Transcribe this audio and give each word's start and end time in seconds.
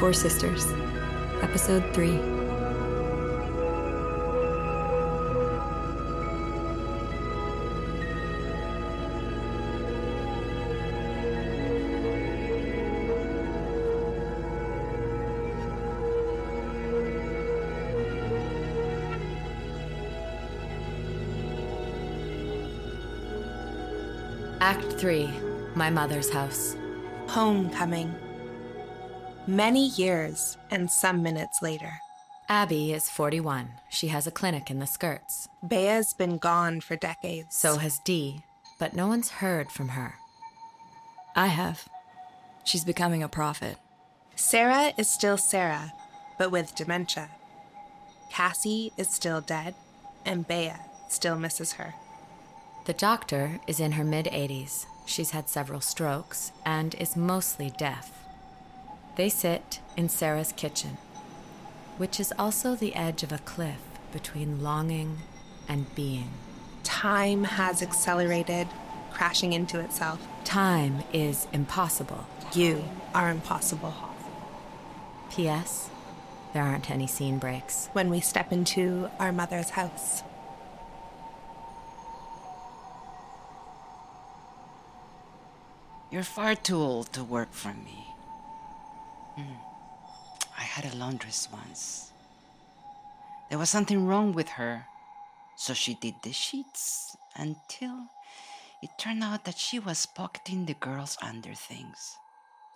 Four 0.00 0.14
Sisters, 0.14 0.64
Episode 1.42 1.84
3. 1.92 2.18
Act 24.62 24.92
3 24.94 25.28
My 25.74 25.90
Mother's 25.90 26.30
House. 26.30 26.74
Homecoming. 27.28 28.14
Many 29.46 29.88
years 29.88 30.58
and 30.70 30.90
some 30.90 31.22
minutes 31.22 31.62
later. 31.62 31.92
Abby 32.48 32.92
is 32.92 33.08
41. 33.08 33.68
She 33.88 34.08
has 34.08 34.26
a 34.26 34.30
clinic 34.30 34.70
in 34.70 34.80
the 34.80 34.86
skirts. 34.86 35.48
Beah's 35.66 36.12
been 36.12 36.36
gone 36.36 36.80
for 36.80 36.96
decades. 36.96 37.56
So 37.56 37.78
has 37.78 37.98
Dee, 38.00 38.42
but 38.78 38.94
no 38.94 39.06
one's 39.06 39.30
heard 39.30 39.70
from 39.70 39.90
her. 39.90 40.14
I 41.34 41.46
have. 41.46 41.88
She's 42.64 42.84
becoming 42.84 43.22
a 43.22 43.28
prophet. 43.28 43.78
Sarah 44.36 44.92
is 44.98 45.08
still 45.08 45.38
Sarah, 45.38 45.92
but 46.38 46.50
with 46.50 46.74
dementia. 46.74 47.30
Cassie 48.30 48.92
is 48.96 49.08
still 49.08 49.40
dead, 49.40 49.74
and 50.26 50.46
Beah 50.46 50.80
still 51.08 51.38
misses 51.38 51.72
her. 51.72 51.94
The 52.84 52.92
doctor 52.92 53.58
is 53.66 53.80
in 53.80 53.92
her 53.92 54.04
mid 54.04 54.26
80s. 54.26 54.84
She's 55.06 55.30
had 55.30 55.48
several 55.48 55.80
strokes 55.80 56.52
and 56.64 56.94
is 56.96 57.16
mostly 57.16 57.70
deaf. 57.70 58.19
They 59.16 59.28
sit 59.28 59.80
in 59.96 60.08
Sarah's 60.08 60.52
kitchen, 60.52 60.98
which 61.98 62.20
is 62.20 62.32
also 62.38 62.74
the 62.74 62.94
edge 62.94 63.22
of 63.22 63.32
a 63.32 63.38
cliff 63.38 63.80
between 64.12 64.62
longing 64.62 65.18
and 65.68 65.92
being. 65.94 66.30
Time 66.82 67.44
has 67.44 67.82
accelerated, 67.82 68.68
crashing 69.12 69.52
into 69.52 69.80
itself. 69.80 70.26
Time 70.44 71.02
is 71.12 71.46
impossible. 71.52 72.26
You 72.54 72.84
are 73.14 73.30
impossible. 73.30 73.94
P.S. 75.30 75.90
There 76.52 76.62
aren't 76.62 76.90
any 76.90 77.06
scene 77.06 77.38
breaks. 77.38 77.88
When 77.92 78.10
we 78.10 78.20
step 78.20 78.52
into 78.52 79.10
our 79.18 79.32
mother's 79.32 79.70
house. 79.70 80.22
You're 86.10 86.24
far 86.24 86.56
too 86.56 86.76
old 86.76 87.12
to 87.12 87.22
work 87.22 87.52
for 87.52 87.72
me. 87.72 88.08
I 90.58 90.62
had 90.62 90.92
a 90.92 90.96
laundress 90.96 91.48
once. 91.52 92.12
There 93.48 93.58
was 93.58 93.70
something 93.70 94.06
wrong 94.06 94.32
with 94.32 94.48
her, 94.50 94.86
so 95.56 95.74
she 95.74 95.94
did 95.94 96.14
the 96.22 96.32
sheets 96.32 97.16
until 97.36 98.06
it 98.82 98.90
turned 98.98 99.22
out 99.22 99.44
that 99.44 99.58
she 99.58 99.78
was 99.78 100.06
pocketing 100.06 100.66
the 100.66 100.74
girls' 100.74 101.18
underthings. 101.20 102.16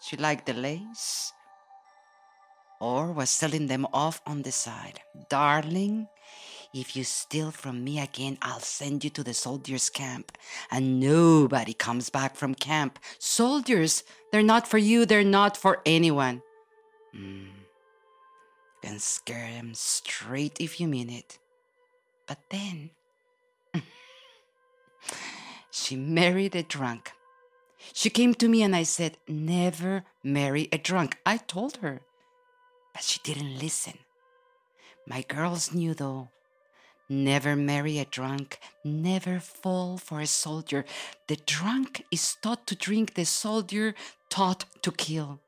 She 0.00 0.16
liked 0.16 0.46
the 0.46 0.54
lace 0.54 1.32
or 2.80 3.12
was 3.12 3.30
selling 3.30 3.68
them 3.68 3.86
off 3.92 4.20
on 4.26 4.42
the 4.42 4.52
side. 4.52 5.00
Darling, 5.30 6.08
if 6.74 6.96
you 6.96 7.04
steal 7.04 7.50
from 7.50 7.84
me 7.84 8.00
again, 8.00 8.36
I'll 8.42 8.60
send 8.60 9.04
you 9.04 9.10
to 9.10 9.22
the 9.22 9.32
soldiers' 9.32 9.88
camp. 9.88 10.36
And 10.70 11.00
nobody 11.00 11.72
comes 11.72 12.10
back 12.10 12.36
from 12.36 12.54
camp. 12.54 12.98
Soldiers, 13.18 14.02
they're 14.32 14.42
not 14.42 14.66
for 14.68 14.78
you, 14.78 15.06
they're 15.06 15.24
not 15.24 15.56
for 15.56 15.80
anyone. 15.86 16.42
Mm. 17.16 17.46
You 18.82 18.90
can 18.90 18.98
scare 18.98 19.50
them 19.50 19.74
straight 19.74 20.60
if 20.60 20.80
you 20.80 20.88
mean 20.88 21.10
it. 21.10 21.38
But 22.26 22.38
then, 22.50 22.90
she 25.70 25.96
married 25.96 26.54
a 26.56 26.62
drunk. 26.62 27.12
She 27.92 28.10
came 28.10 28.34
to 28.34 28.48
me 28.48 28.62
and 28.62 28.74
I 28.74 28.82
said, 28.82 29.18
Never 29.28 30.04
marry 30.22 30.68
a 30.72 30.78
drunk. 30.78 31.18
I 31.24 31.36
told 31.36 31.78
her. 31.78 32.00
But 32.92 33.02
she 33.02 33.20
didn't 33.22 33.58
listen. 33.58 33.98
My 35.06 35.22
girls 35.22 35.74
knew, 35.74 35.94
though. 35.94 36.28
Never 37.08 37.54
marry 37.54 37.98
a 37.98 38.06
drunk, 38.06 38.58
never 38.82 39.38
fall 39.38 39.98
for 39.98 40.20
a 40.20 40.26
soldier. 40.26 40.86
The 41.26 41.36
drunk 41.36 42.02
is 42.10 42.36
taught 42.40 42.66
to 42.68 42.74
drink, 42.74 43.12
the 43.12 43.26
soldier 43.26 43.94
taught 44.30 44.64
to 44.80 44.90
kill. 44.90 45.40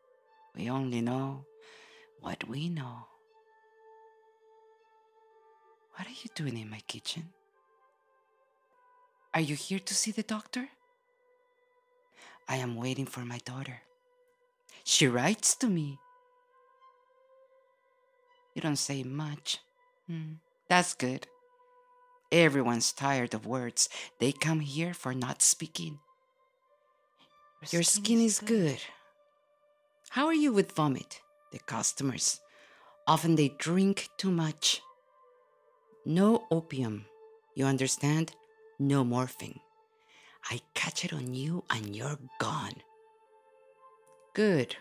We 0.55 0.69
only 0.69 1.01
know 1.01 1.47
what 2.21 2.49
we 2.49 2.69
know. 2.69 3.07
What 5.95 6.07
are 6.07 6.11
you 6.23 6.31
doing 6.35 6.59
in 6.59 6.71
my 6.71 6.81
kitchen? 6.87 7.31
Are 9.33 9.41
you 9.41 9.55
here 9.55 9.79
to 9.79 9.95
see 9.95 10.11
the 10.11 10.23
doctor? 10.23 10.69
I 12.49 12.57
am 12.57 12.77
waiting 12.77 13.07
for 13.07 13.21
my 13.21 13.39
daughter. 13.45 13.81
She 14.85 15.07
writes 15.09 15.57
to 15.57 15.67
me. 15.67 15.99
You 18.55 18.63
don't 18.63 18.77
say 18.77 19.03
much. 19.03 19.59
Hmm, 20.07 20.35
that's 20.69 20.95
good. 20.95 21.27
Everyone's 22.33 22.93
tired 22.93 23.35
of 23.35 23.47
words. 23.47 23.89
They 24.19 24.33
come 24.33 24.61
here 24.61 24.95
for 24.95 25.15
not 25.15 25.43
speaking. 25.43 25.99
Your 27.71 27.83
skin 27.83 28.21
is 28.21 28.39
good. 28.39 28.79
How 30.11 30.27
are 30.27 30.35
you 30.35 30.53
with 30.53 30.73
vomit? 30.73 31.21
The 31.57 31.63
customers. 31.65 32.43
Often 33.07 33.37
they 33.37 33.49
drink 33.49 34.11
too 34.19 34.31
much. 34.31 34.83
No 36.05 36.45
opium. 36.51 37.07
You 37.55 37.65
understand? 37.65 38.33
No 38.79 39.05
morphine. 39.05 39.61
I 40.51 40.61
catch 40.75 41.07
it 41.07 41.15
on 41.15 41.33
you 41.33 41.65
and 41.71 41.97
you're 41.97 42.19
gone. 42.39 42.83
Good. 44.35 44.77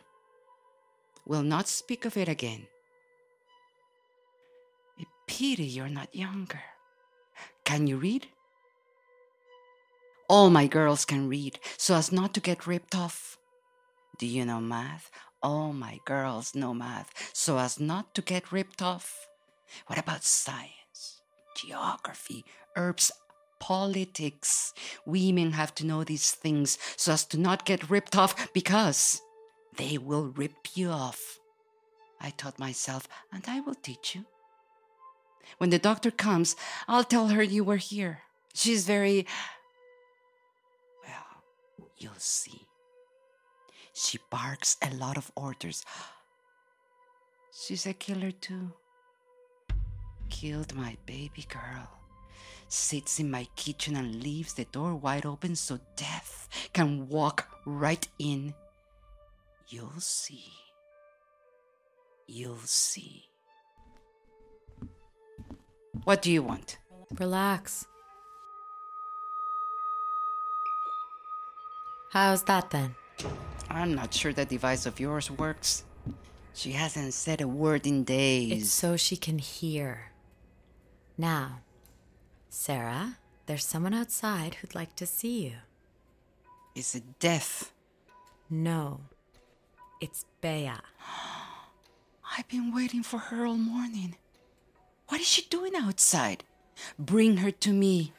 We'll 1.26 1.44
not 1.44 1.70
speak 1.70 2.04
of 2.04 2.18
it 2.18 2.28
again. 2.28 2.68
A 5.00 5.06
pity 5.28 5.64
you're 5.64 5.88
not 5.88 6.14
younger. 6.14 6.60
Can 7.64 7.88
you 7.88 7.96
read? 7.96 8.28
All 10.28 10.50
my 10.50 10.68
girls 10.68 11.06
can 11.06 11.30
read 11.30 11.58
so 11.78 11.96
as 11.96 12.12
not 12.12 12.34
to 12.34 12.42
get 12.42 12.68
ripped 12.68 12.96
off. 12.96 13.38
Do 14.18 14.26
you 14.26 14.44
know 14.44 14.60
math? 14.60 15.10
All 15.46 15.74
my 15.74 16.00
girls 16.06 16.56
know 16.56 16.74
math 16.74 17.14
so 17.32 17.60
as 17.60 17.80
not 17.80 18.16
to 18.16 18.24
get 18.24 18.52
ripped 18.52 18.82
off. 18.82 19.28
What 19.86 20.00
about 20.00 20.24
science, 20.24 21.22
geography, 21.56 22.44
herbs, 22.76 23.12
politics? 23.60 24.74
Women 25.06 25.52
have 25.52 25.76
to 25.76 25.86
know 25.86 26.04
these 26.04 26.32
things 26.32 26.80
so 26.98 27.14
as 27.14 27.26
to 27.26 27.38
not 27.38 27.64
get 27.64 27.92
ripped 27.92 28.18
off 28.18 28.52
because 28.54 29.22
they 29.78 30.00
will 30.00 30.30
rip 30.30 30.56
you 30.74 30.90
off. 30.90 31.38
I 32.20 32.32
taught 32.32 32.58
myself, 32.58 33.08
and 33.32 33.44
I 33.48 33.60
will 33.60 33.76
teach 33.76 34.16
you. 34.16 34.26
When 35.60 35.70
the 35.70 35.78
doctor 35.78 36.10
comes, 36.10 36.56
I'll 36.88 37.04
tell 37.04 37.28
her 37.28 37.44
you 37.44 37.64
were 37.64 37.78
here. 37.78 38.22
She's 38.56 38.88
very. 38.88 39.28
Well, 41.06 41.44
you'll 42.00 42.14
see. 42.18 42.66
She 43.98 44.20
barks 44.30 44.76
a 44.82 44.94
lot 44.94 45.16
of 45.16 45.32
orders. 45.38 45.86
She's 47.54 47.86
a 47.86 47.94
killer, 47.94 48.32
too. 48.32 48.74
Killed 50.30 50.76
my 50.76 50.98
baby 51.06 51.46
girl. 51.48 51.88
Sits 52.68 53.22
in 53.22 53.32
my 53.32 53.48
kitchen 53.56 53.96
and 53.96 54.22
leaves 54.22 54.54
the 54.54 54.66
door 54.66 54.96
wide 54.96 55.26
open 55.26 55.56
so 55.56 55.80
death 55.96 56.50
can 56.74 57.08
walk 57.08 57.48
right 57.66 58.06
in. 58.20 58.54
You'll 59.70 60.02
see. 60.02 60.52
You'll 62.28 62.58
see. 62.66 63.24
What 66.04 66.22
do 66.22 66.34
you 66.34 66.44
want? 66.44 66.80
Relax. 67.18 67.86
How's 72.12 72.44
that 72.44 72.72
then? 72.72 72.96
I'm 73.70 73.94
not 73.94 74.14
sure 74.14 74.34
that 74.34 74.50
device 74.50 74.86
of 74.86 75.00
yours 75.00 75.30
works. 75.30 75.84
She 76.54 76.72
hasn't 76.72 77.14
said 77.14 77.42
a 77.42 77.48
word 77.48 77.86
in 77.86 78.04
days. 78.04 78.64
It's 78.64 78.72
so 78.72 78.96
she 78.96 79.18
can 79.18 79.40
hear. 79.40 80.12
Now, 81.18 81.60
Sarah, 82.50 83.18
there's 83.46 83.66
someone 83.66 83.94
outside 83.94 84.56
who'd 84.56 84.76
like 84.76 84.96
to 84.96 85.06
see 85.06 85.46
you. 85.46 85.54
Is 86.74 86.96
it 86.96 87.20
death? 87.20 87.74
No, 88.50 89.02
it's 90.00 90.26
Beah. 90.42 90.82
I've 92.38 92.48
been 92.48 92.74
waiting 92.74 93.04
for 93.04 93.18
her 93.18 93.46
all 93.46 93.58
morning. 93.58 94.16
What 95.08 95.22
is 95.22 95.28
she 95.28 95.44
doing 95.44 95.74
outside? 95.76 96.44
Bring 96.98 97.38
her 97.38 97.52
to 97.52 97.72
me. 97.72 98.14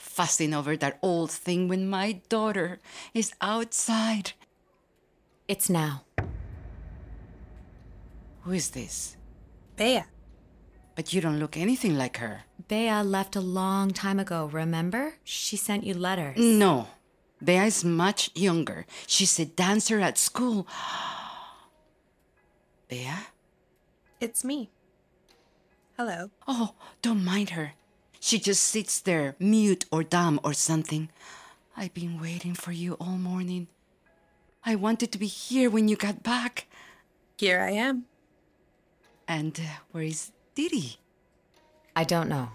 Fussing 0.00 0.54
over 0.54 0.78
that 0.78 0.98
old 1.02 1.30
thing 1.30 1.68
when 1.68 1.86
my 1.86 2.22
daughter 2.30 2.78
is 3.12 3.34
outside. 3.42 4.32
It's 5.46 5.68
now. 5.68 6.04
Who 8.42 8.52
is 8.52 8.70
this? 8.70 9.18
Beah. 9.76 10.06
But 10.96 11.12
you 11.12 11.20
don't 11.20 11.38
look 11.38 11.54
anything 11.54 11.98
like 11.98 12.16
her. 12.16 12.44
Beah 12.66 13.02
left 13.04 13.36
a 13.36 13.42
long 13.42 13.90
time 13.90 14.18
ago, 14.18 14.46
remember? 14.46 15.16
She 15.22 15.58
sent 15.58 15.84
you 15.84 15.92
letters. 15.92 16.38
No. 16.38 16.88
Beah 17.44 17.64
is 17.64 17.84
much 17.84 18.30
younger. 18.34 18.86
She's 19.06 19.38
a 19.38 19.44
dancer 19.44 20.00
at 20.00 20.16
school. 20.16 20.66
Beah? 22.88 23.26
It's 24.18 24.44
me. 24.44 24.70
Hello. 25.98 26.30
Oh, 26.48 26.72
don't 27.02 27.22
mind 27.22 27.50
her. 27.50 27.74
She 28.20 28.38
just 28.38 28.62
sits 28.62 29.00
there, 29.00 29.34
mute 29.38 29.86
or 29.90 30.04
dumb 30.04 30.38
or 30.44 30.52
something. 30.52 31.08
I've 31.76 31.94
been 31.94 32.20
waiting 32.20 32.54
for 32.54 32.70
you 32.70 32.94
all 33.00 33.16
morning. 33.16 33.68
I 34.64 34.74
wanted 34.74 35.10
to 35.12 35.18
be 35.18 35.26
here 35.26 35.70
when 35.70 35.88
you 35.88 35.96
got 35.96 36.22
back. 36.22 36.66
Here 37.38 37.60
I 37.60 37.70
am. 37.70 38.04
And 39.26 39.58
uh, 39.58 39.80
where 39.90 40.04
is 40.04 40.32
Didi? 40.54 40.98
I 41.96 42.04
don't 42.04 42.28
know. 42.28 42.50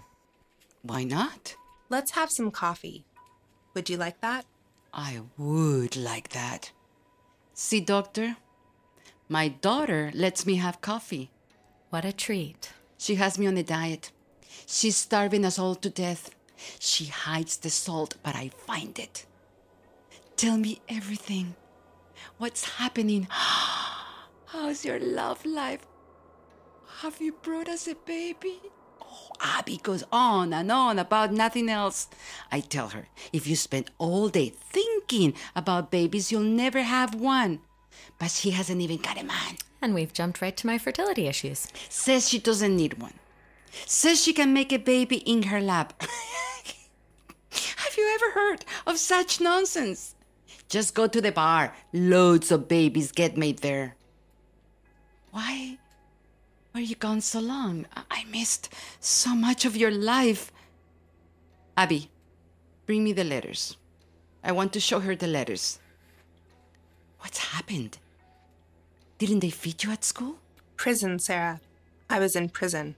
Why 0.82 1.02
not? 1.02 1.56
Let's 1.88 2.12
have 2.12 2.30
some 2.30 2.52
coffee. 2.52 3.04
Would 3.74 3.90
you 3.90 3.96
like 3.96 4.20
that? 4.20 4.46
I 4.94 5.22
would 5.36 5.96
like 5.96 6.28
that. 6.28 6.70
See, 7.54 7.80
doctor, 7.80 8.36
my 9.28 9.48
daughter 9.48 10.12
lets 10.14 10.46
me 10.46 10.56
have 10.56 10.80
coffee. 10.80 11.30
What 11.90 12.04
a 12.04 12.12
treat. 12.12 12.72
She 12.98 13.16
has 13.16 13.36
me 13.38 13.48
on 13.48 13.56
a 13.56 13.64
diet. 13.64 14.12
She's 14.66 14.96
starving 14.96 15.44
us 15.44 15.58
all 15.58 15.76
to 15.76 15.88
death. 15.88 16.30
She 16.80 17.06
hides 17.06 17.56
the 17.56 17.70
salt, 17.70 18.16
but 18.24 18.34
I 18.34 18.48
find 18.48 18.98
it. 18.98 19.24
Tell 20.36 20.58
me 20.58 20.80
everything. 20.88 21.54
What's 22.38 22.76
happening? 22.76 23.28
How's 24.46 24.84
your 24.84 24.98
love 24.98 25.46
life? 25.46 25.86
Have 27.00 27.20
you 27.20 27.32
brought 27.32 27.68
us 27.68 27.86
a 27.86 27.94
baby? 27.94 28.58
Oh, 29.00 29.30
Abby 29.40 29.78
goes 29.82 30.02
on 30.10 30.52
and 30.52 30.72
on 30.72 30.98
about 30.98 31.32
nothing 31.32 31.68
else. 31.68 32.08
I 32.50 32.60
tell 32.60 32.88
her, 32.88 33.06
if 33.32 33.46
you 33.46 33.54
spend 33.54 33.90
all 33.98 34.28
day 34.28 34.48
thinking 34.48 35.34
about 35.54 35.90
babies, 35.90 36.32
you'll 36.32 36.42
never 36.42 36.82
have 36.82 37.14
one. 37.14 37.60
But 38.18 38.30
she 38.30 38.50
hasn't 38.50 38.80
even 38.80 38.96
got 38.96 39.20
a 39.20 39.24
man. 39.24 39.58
And 39.80 39.94
we've 39.94 40.12
jumped 40.12 40.42
right 40.42 40.56
to 40.56 40.66
my 40.66 40.78
fertility 40.78 41.28
issues. 41.28 41.68
Says 41.88 42.28
she 42.28 42.38
doesn't 42.38 42.76
need 42.76 43.00
one. 43.00 43.14
Says 43.86 44.22
she 44.22 44.32
can 44.32 44.52
make 44.52 44.72
a 44.72 44.78
baby 44.78 45.16
in 45.18 45.44
her 45.44 45.60
lap. 45.60 46.02
Have 47.50 47.96
you 47.96 48.10
ever 48.14 48.30
heard 48.32 48.64
of 48.86 48.98
such 48.98 49.40
nonsense? 49.40 50.14
Just 50.68 50.94
go 50.94 51.06
to 51.06 51.20
the 51.20 51.32
bar. 51.32 51.74
Loads 51.92 52.50
of 52.50 52.68
babies 52.68 53.12
get 53.12 53.36
made 53.36 53.58
there. 53.58 53.94
Why 55.30 55.78
were 56.74 56.80
you 56.80 56.96
gone 56.96 57.20
so 57.20 57.40
long? 57.40 57.86
I- 57.94 58.02
I 58.10 58.24
missed 58.24 58.68
so 59.00 59.34
much 59.34 59.64
of 59.64 59.76
your 59.76 59.90
life. 59.90 60.50
Abby, 61.76 62.10
bring 62.86 63.04
me 63.04 63.12
the 63.12 63.24
letters. 63.24 63.76
I 64.42 64.52
want 64.52 64.72
to 64.72 64.80
show 64.80 65.00
her 65.00 65.14
the 65.14 65.26
letters. 65.26 65.78
What's 67.20 67.38
happened? 67.38 67.98
Didn't 69.18 69.40
they 69.40 69.50
feed 69.50 69.82
you 69.84 69.90
at 69.92 70.04
school? 70.04 70.38
Prison, 70.76 71.18
Sarah. 71.18 71.60
I 72.08 72.18
was 72.18 72.36
in 72.36 72.48
prison. 72.50 72.94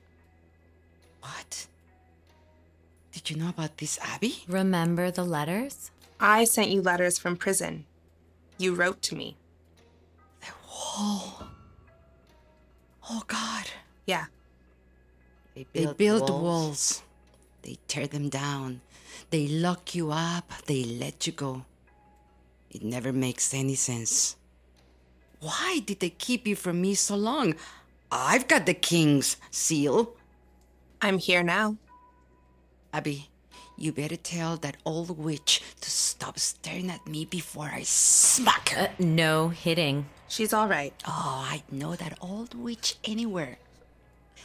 What? 1.20 1.66
Did 3.12 3.30
you 3.30 3.36
know 3.36 3.48
about 3.48 3.78
this, 3.78 3.98
Abby? 4.02 4.44
Remember 4.48 5.10
the 5.10 5.24
letters? 5.24 5.90
I 6.20 6.44
sent 6.44 6.70
you 6.70 6.82
letters 6.82 7.18
from 7.18 7.36
prison. 7.36 7.84
You 8.58 8.74
wrote 8.74 9.02
to 9.02 9.14
me. 9.14 9.36
Oh. 10.70 11.48
Oh, 13.10 13.22
God. 13.26 13.66
Yeah. 14.06 14.26
They 15.54 15.86
build, 15.96 16.30
walls. 16.30 17.02
They 17.62 17.78
tear 17.88 18.06
them 18.06 18.28
down. 18.28 18.80
They 19.30 19.48
lock 19.48 19.94
you 19.94 20.12
up. 20.12 20.52
They 20.66 20.84
let 20.84 21.26
you 21.26 21.32
go. 21.32 21.64
It 22.70 22.82
never 22.82 23.12
makes 23.12 23.54
any 23.54 23.74
sense. 23.74 24.36
Why 25.40 25.80
did 25.84 26.00
they 26.00 26.10
keep 26.10 26.46
you 26.46 26.56
from 26.56 26.80
me 26.80 26.94
so 26.94 27.16
long? 27.16 27.54
I've 28.10 28.48
got 28.48 28.66
the 28.66 28.74
king's 28.74 29.36
seal. 29.50 30.14
I'm 31.00 31.18
here 31.18 31.42
now. 31.42 31.76
Abby, 32.92 33.28
you 33.76 33.92
better 33.92 34.16
tell 34.16 34.56
that 34.56 34.76
old 34.84 35.16
witch 35.16 35.62
to 35.80 35.90
stop 35.90 36.38
staring 36.38 36.90
at 36.90 37.06
me 37.06 37.24
before 37.24 37.70
I 37.72 37.82
smack 37.82 38.70
her. 38.70 38.88
Uh, 38.88 38.92
no 38.98 39.50
hitting. 39.50 40.06
She's 40.26 40.52
all 40.52 40.66
right. 40.66 40.92
Oh, 41.06 41.46
I 41.48 41.62
know 41.70 41.94
that 41.94 42.18
old 42.20 42.54
witch 42.54 42.96
anywhere. 43.04 43.58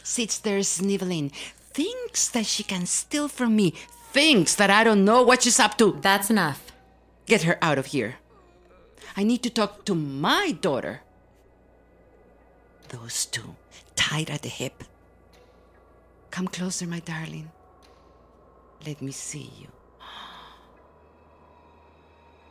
Sits 0.04 0.38
there 0.38 0.62
sniveling, 0.62 1.30
thinks 1.30 2.28
that 2.28 2.46
she 2.46 2.62
can 2.62 2.86
steal 2.86 3.26
from 3.26 3.56
me, 3.56 3.74
thinks 4.12 4.54
that 4.54 4.70
I 4.70 4.84
don't 4.84 5.04
know 5.04 5.22
what 5.22 5.42
she's 5.42 5.58
up 5.58 5.76
to. 5.78 5.98
That's 6.00 6.30
enough. 6.30 6.70
Get 7.26 7.42
her 7.42 7.58
out 7.60 7.78
of 7.78 7.86
here. 7.86 8.16
I 9.16 9.24
need 9.24 9.42
to 9.42 9.50
talk 9.50 9.84
to 9.86 9.94
my 9.94 10.52
daughter. 10.52 11.00
Those 12.90 13.26
two, 13.26 13.56
tied 13.96 14.30
at 14.30 14.42
the 14.42 14.48
hip. 14.48 14.84
Come 16.34 16.48
closer, 16.48 16.84
my 16.84 16.98
darling. 16.98 17.48
Let 18.84 19.00
me 19.00 19.12
see 19.12 19.52
you. 19.56 19.68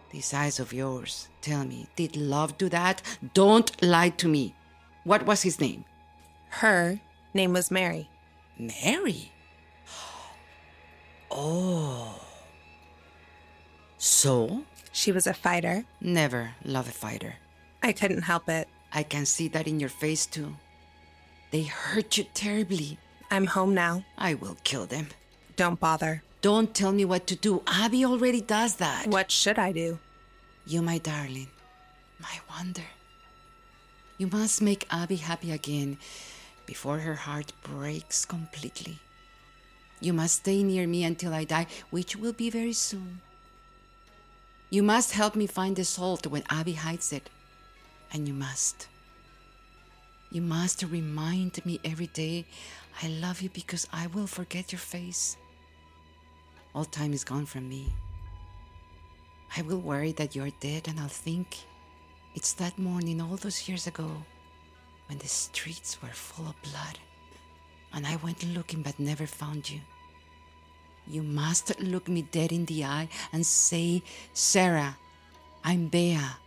These 0.10 0.34
eyes 0.34 0.58
of 0.58 0.72
yours, 0.72 1.28
tell 1.42 1.66
me, 1.66 1.88
did 1.98 2.16
love 2.16 2.58
do 2.58 2.70
that? 2.70 3.02
Don't 3.34 3.70
lie 3.84 4.08
to 4.12 4.30
me. 4.30 4.56
What 5.04 5.25
was 5.25 5.42
his 5.42 5.60
name? 5.60 5.84
Her 6.63 7.02
name 7.34 7.52
was 7.52 7.72
Mary. 7.72 8.10
Mary. 8.58 9.34
Oh. 11.30 12.22
So? 13.98 14.63
She 14.94 15.12
was 15.12 15.28
a 15.28 15.34
fighter. 15.34 15.84
Never 16.00 16.52
love 16.63 16.88
a 16.88 16.92
fighter. 16.92 17.36
I 17.82 17.92
couldn't 17.92 18.22
help 18.22 18.48
it. 18.48 18.70
I 18.94 19.04
can 19.04 19.25
see 19.25 19.50
that 19.50 19.68
in 19.68 19.82
your 19.82 19.90
face 19.90 20.25
too. 20.25 20.56
They 21.52 21.63
hurt 21.63 22.18
you 22.18 22.25
terribly. 22.34 22.98
I'm 23.34 23.48
home 23.48 23.74
now. 23.74 24.06
I 24.16 24.36
will 24.36 24.58
kill 24.63 24.86
them. 24.86 25.08
Don't 25.56 25.80
bother. 25.80 26.22
Don't 26.44 26.75
tell 26.75 26.92
me 26.92 27.04
what 27.04 27.25
to 27.25 27.36
do. 27.36 27.63
Abby 27.66 28.06
already 28.06 28.42
does 28.42 28.75
that. 28.75 29.08
What 29.08 29.32
should 29.32 29.58
I 29.58 29.72
do? 29.72 29.98
You, 30.68 30.84
my 30.84 31.00
darling, 31.00 31.48
my 32.20 32.36
wonder. 32.48 32.86
You 34.20 34.28
must 34.28 34.62
make 34.62 34.86
Abby 34.92 35.16
happy 35.16 35.50
again 35.50 35.98
before 36.68 37.00
her 37.00 37.16
heart 37.16 37.54
breaks 37.63 38.24
completely. 38.24 39.00
You 40.00 40.13
must 40.13 40.42
stay 40.42 40.62
near 40.62 40.86
me 40.86 41.04
until 41.04 41.34
I 41.34 41.44
die, 41.44 41.66
which 41.90 42.16
will 42.16 42.34
be 42.34 42.52
very 42.52 42.74
soon. 42.74 43.22
You 44.70 44.84
must 44.84 45.13
help 45.13 45.36
me 45.36 45.48
find 45.48 45.75
the 45.75 45.86
salt 45.86 46.28
when 46.28 46.44
Abby 46.52 46.74
hides 46.74 47.12
it. 47.12 47.32
And 48.13 48.28
you 48.28 48.36
must. 48.36 48.88
You 50.34 50.42
must 50.42 50.82
remind 50.82 51.63
me 51.63 51.80
every 51.86 52.08
day 52.08 52.48
I 53.04 53.08
love 53.08 53.44
you 53.44 53.52
because 53.52 53.88
I 53.94 54.08
will 54.08 54.25
forget 54.25 54.72
your 54.72 54.80
face. 54.80 55.38
All 56.74 56.86
time 56.86 57.13
is 57.13 57.24
gone 57.24 57.46
from 57.46 57.70
me. 57.70 57.94
I 59.56 59.62
will 59.62 59.78
worry 59.78 60.12
that 60.13 60.36
you're 60.36 60.50
dead 60.60 60.88
and 60.88 61.00
I'll 61.00 61.08
think 61.08 61.60
it's 62.34 62.54
that 62.54 62.80
morning 62.80 63.22
all 63.22 63.36
those 63.36 63.70
years 63.70 63.86
ago 63.86 64.10
when 65.08 65.20
the 65.20 65.28
streets 65.28 66.02
were 66.02 66.10
full 66.10 66.48
of 66.48 66.60
blood 66.63 66.98
and 67.94 68.08
I 68.08 68.16
went 68.16 68.44
looking 68.56 68.82
but 68.82 69.00
never 69.00 69.28
found 69.28 69.70
you. 69.70 69.82
You 71.06 71.22
must 71.22 71.80
look 71.80 72.08
me 72.08 72.24
dead 72.24 72.52
in 72.52 72.66
the 72.66 72.86
eye 72.86 73.08
and 73.32 73.46
say, 73.46 74.02
Sarah, 74.34 74.98
I'm 75.63 75.90
Beah. 75.90 76.38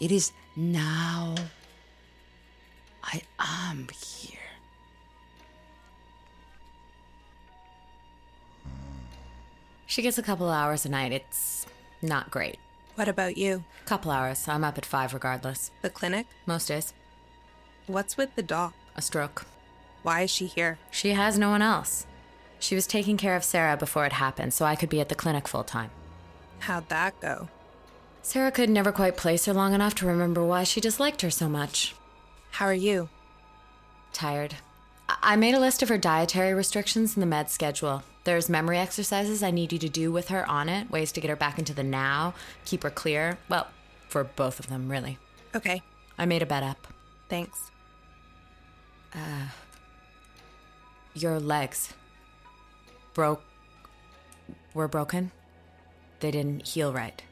It 0.00 0.10
is 0.10 0.32
now. 0.56 1.34
I 3.02 3.22
am 3.38 3.88
here. 3.88 4.38
She 9.86 10.02
gets 10.02 10.18
a 10.18 10.22
couple 10.22 10.50
hours 10.50 10.84
a 10.84 10.88
night. 10.90 11.12
It's 11.12 11.66
not 12.02 12.30
great. 12.30 12.58
What 12.94 13.08
about 13.08 13.38
you? 13.38 13.64
Couple 13.86 14.10
hours. 14.10 14.46
I'm 14.48 14.64
up 14.64 14.76
at 14.76 14.84
five 14.84 15.14
regardless. 15.14 15.70
The 15.82 15.90
clinic? 15.90 16.26
Most 16.46 16.68
days. 16.68 16.92
What's 17.86 18.16
with 18.16 18.34
the 18.34 18.42
doc? 18.42 18.74
A 18.96 19.02
stroke. 19.02 19.46
Why 20.02 20.22
is 20.22 20.30
she 20.30 20.46
here? 20.46 20.78
She 20.90 21.10
has 21.10 21.38
no 21.38 21.50
one 21.50 21.62
else. 21.62 22.06
She 22.58 22.74
was 22.74 22.86
taking 22.86 23.16
care 23.16 23.36
of 23.36 23.44
Sarah 23.44 23.76
before 23.76 24.04
it 24.04 24.12
happened, 24.12 24.52
so 24.52 24.64
I 24.64 24.76
could 24.76 24.88
be 24.88 25.00
at 25.00 25.08
the 25.08 25.14
clinic 25.14 25.48
full 25.48 25.64
time. 25.64 25.90
How'd 26.60 26.88
that 26.88 27.18
go? 27.20 27.48
Sarah 28.22 28.50
could 28.50 28.68
never 28.68 28.92
quite 28.92 29.16
place 29.16 29.46
her 29.46 29.54
long 29.54 29.74
enough 29.74 29.94
to 29.96 30.06
remember 30.06 30.44
why 30.44 30.64
she 30.64 30.80
disliked 30.80 31.22
her 31.22 31.30
so 31.30 31.48
much. 31.48 31.94
How 32.58 32.66
are 32.66 32.74
you? 32.74 33.08
Tired. 34.12 34.56
I 35.08 35.36
made 35.36 35.54
a 35.54 35.60
list 35.60 35.80
of 35.80 35.88
her 35.90 35.96
dietary 35.96 36.52
restrictions 36.52 37.16
in 37.16 37.20
the 37.20 37.26
med 37.26 37.50
schedule. 37.50 38.02
There's 38.24 38.48
memory 38.48 38.78
exercises 38.78 39.44
I 39.44 39.52
need 39.52 39.72
you 39.72 39.78
to 39.78 39.88
do 39.88 40.10
with 40.10 40.26
her 40.30 40.44
on 40.50 40.68
it, 40.68 40.90
ways 40.90 41.12
to 41.12 41.20
get 41.20 41.30
her 41.30 41.36
back 41.36 41.60
into 41.60 41.72
the 41.72 41.84
now, 41.84 42.34
keep 42.64 42.82
her 42.82 42.90
clear. 42.90 43.38
Well, 43.48 43.68
for 44.08 44.24
both 44.24 44.58
of 44.58 44.66
them, 44.66 44.88
really. 44.88 45.18
Okay, 45.54 45.82
I 46.18 46.26
made 46.26 46.42
a 46.42 46.46
bed 46.46 46.64
up. 46.64 46.88
thanks. 47.28 47.70
Uh, 49.14 49.50
your 51.14 51.38
legs 51.38 51.94
broke. 53.14 53.44
were 54.74 54.88
broken? 54.88 55.30
They 56.18 56.32
didn't 56.32 56.66
heal 56.66 56.92
right. 56.92 57.22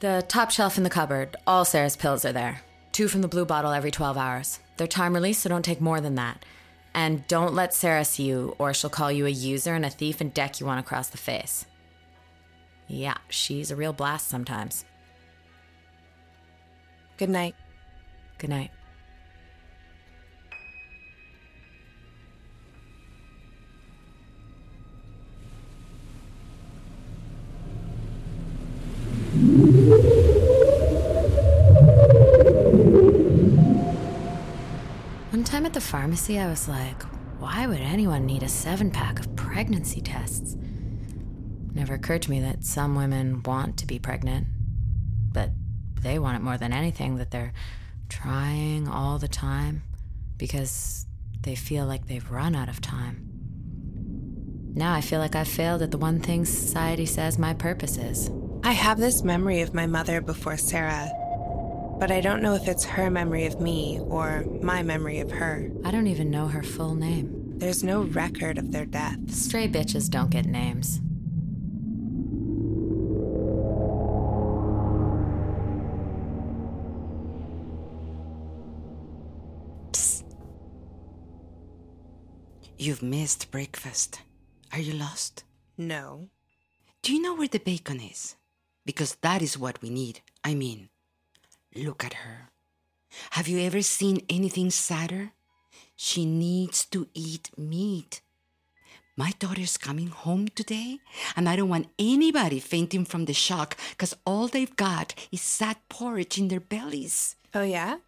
The 0.00 0.22
top 0.28 0.50
shelf 0.50 0.76
in 0.76 0.84
the 0.84 0.90
cupboard, 0.90 1.36
all 1.46 1.64
Sarah's 1.64 1.96
pills 1.96 2.24
are 2.24 2.32
there. 2.32 2.60
Two 2.92 3.08
from 3.08 3.22
the 3.22 3.28
blue 3.28 3.46
bottle 3.46 3.72
every 3.72 3.90
12 3.90 4.18
hours. 4.18 4.60
They're 4.76 4.86
time 4.86 5.14
release, 5.14 5.38
so 5.38 5.48
don't 5.48 5.64
take 5.64 5.80
more 5.80 6.00
than 6.00 6.14
that. 6.16 6.44
And 6.94 7.26
don't 7.26 7.54
let 7.54 7.72
Sarah 7.72 8.04
see 8.04 8.24
you, 8.24 8.54
or 8.58 8.74
she'll 8.74 8.90
call 8.90 9.10
you 9.10 9.24
a 9.24 9.30
user 9.30 9.74
and 9.74 9.86
a 9.86 9.90
thief 9.90 10.20
and 10.20 10.32
deck 10.32 10.60
you 10.60 10.66
one 10.66 10.78
across 10.78 11.08
the 11.08 11.18
face. 11.18 11.64
Yeah, 12.86 13.16
she's 13.28 13.70
a 13.70 13.76
real 13.76 13.92
blast 13.92 14.28
sometimes. 14.28 14.84
Good 17.16 17.30
night. 17.30 17.54
Good 18.38 18.50
night. 18.50 18.70
One 35.30 35.42
time 35.42 35.66
at 35.66 35.72
the 35.72 35.80
pharmacy, 35.80 36.38
I 36.38 36.46
was 36.48 36.68
like, 36.68 37.02
why 37.40 37.66
would 37.66 37.80
anyone 37.80 38.24
need 38.24 38.44
a 38.44 38.48
seven 38.48 38.92
pack 38.92 39.18
of 39.18 39.34
pregnancy 39.34 40.00
tests? 40.00 40.56
Never 41.74 41.94
occurred 41.94 42.22
to 42.22 42.30
me 42.30 42.38
that 42.40 42.62
some 42.62 42.94
women 42.94 43.42
want 43.42 43.76
to 43.78 43.86
be 43.86 43.98
pregnant, 43.98 44.46
but 45.32 45.50
they 46.02 46.20
want 46.20 46.36
it 46.36 46.42
more 46.42 46.56
than 46.56 46.72
anything, 46.72 47.16
that 47.16 47.32
they're 47.32 47.52
trying 48.08 48.86
all 48.86 49.18
the 49.18 49.26
time 49.26 49.82
because 50.36 51.04
they 51.40 51.56
feel 51.56 51.84
like 51.84 52.06
they've 52.06 52.30
run 52.30 52.54
out 52.54 52.68
of 52.68 52.80
time. 52.80 53.24
Now 54.74 54.94
I 54.94 55.00
feel 55.00 55.18
like 55.18 55.34
I've 55.34 55.48
failed 55.48 55.82
at 55.82 55.90
the 55.90 55.98
one 55.98 56.20
thing 56.20 56.44
society 56.44 57.06
says 57.06 57.40
my 57.40 57.54
purpose 57.54 57.96
is. 57.96 58.30
I 58.68 58.72
have 58.72 58.98
this 58.98 59.24
memory 59.24 59.62
of 59.62 59.72
my 59.72 59.86
mother 59.86 60.20
before 60.20 60.58
Sarah, 60.58 61.10
but 61.98 62.10
I 62.10 62.20
don't 62.20 62.42
know 62.42 62.54
if 62.54 62.68
it's 62.68 62.84
her 62.84 63.10
memory 63.10 63.46
of 63.46 63.62
me 63.62 63.98
or 63.98 64.44
my 64.60 64.82
memory 64.82 65.20
of 65.20 65.30
her. 65.30 65.70
I 65.86 65.90
don't 65.90 66.06
even 66.06 66.30
know 66.30 66.48
her 66.48 66.62
full 66.62 66.94
name. 66.94 67.54
There's 67.56 67.82
no 67.82 68.02
record 68.02 68.58
of 68.58 68.70
their 68.70 68.84
death. 68.84 69.30
Stray 69.30 69.68
bitches 69.68 70.10
don't 70.10 70.28
get 70.28 70.44
names. 70.44 71.00
You've 82.76 83.02
missed 83.02 83.50
breakfast. 83.50 84.20
Are 84.74 84.78
you 84.78 84.92
lost? 84.92 85.44
No. 85.78 86.28
Do 87.00 87.14
you 87.14 87.22
know 87.22 87.34
where 87.34 87.48
the 87.48 87.60
bacon 87.60 88.00
is? 88.00 88.36
Because 88.88 89.16
that 89.20 89.42
is 89.42 89.58
what 89.58 89.82
we 89.82 89.90
need. 89.90 90.22
I 90.42 90.54
mean, 90.54 90.88
look 91.76 92.02
at 92.02 92.24
her. 92.24 92.48
Have 93.32 93.46
you 93.46 93.60
ever 93.60 93.82
seen 93.82 94.24
anything 94.30 94.70
sadder? 94.70 95.32
She 95.94 96.24
needs 96.24 96.86
to 96.86 97.06
eat 97.12 97.50
meat. 97.58 98.22
My 99.14 99.32
daughter's 99.38 99.76
coming 99.76 100.06
home 100.06 100.48
today, 100.48 101.00
and 101.36 101.50
I 101.50 101.54
don't 101.56 101.68
want 101.68 101.92
anybody 101.98 102.60
fainting 102.60 103.04
from 103.04 103.26
the 103.26 103.34
shock 103.34 103.76
because 103.90 104.16
all 104.24 104.48
they've 104.48 104.74
got 104.74 105.14
is 105.30 105.42
sad 105.42 105.76
porridge 105.90 106.38
in 106.38 106.48
their 106.48 106.58
bellies. 106.58 107.36
Oh, 107.54 107.64
yeah? 107.64 107.98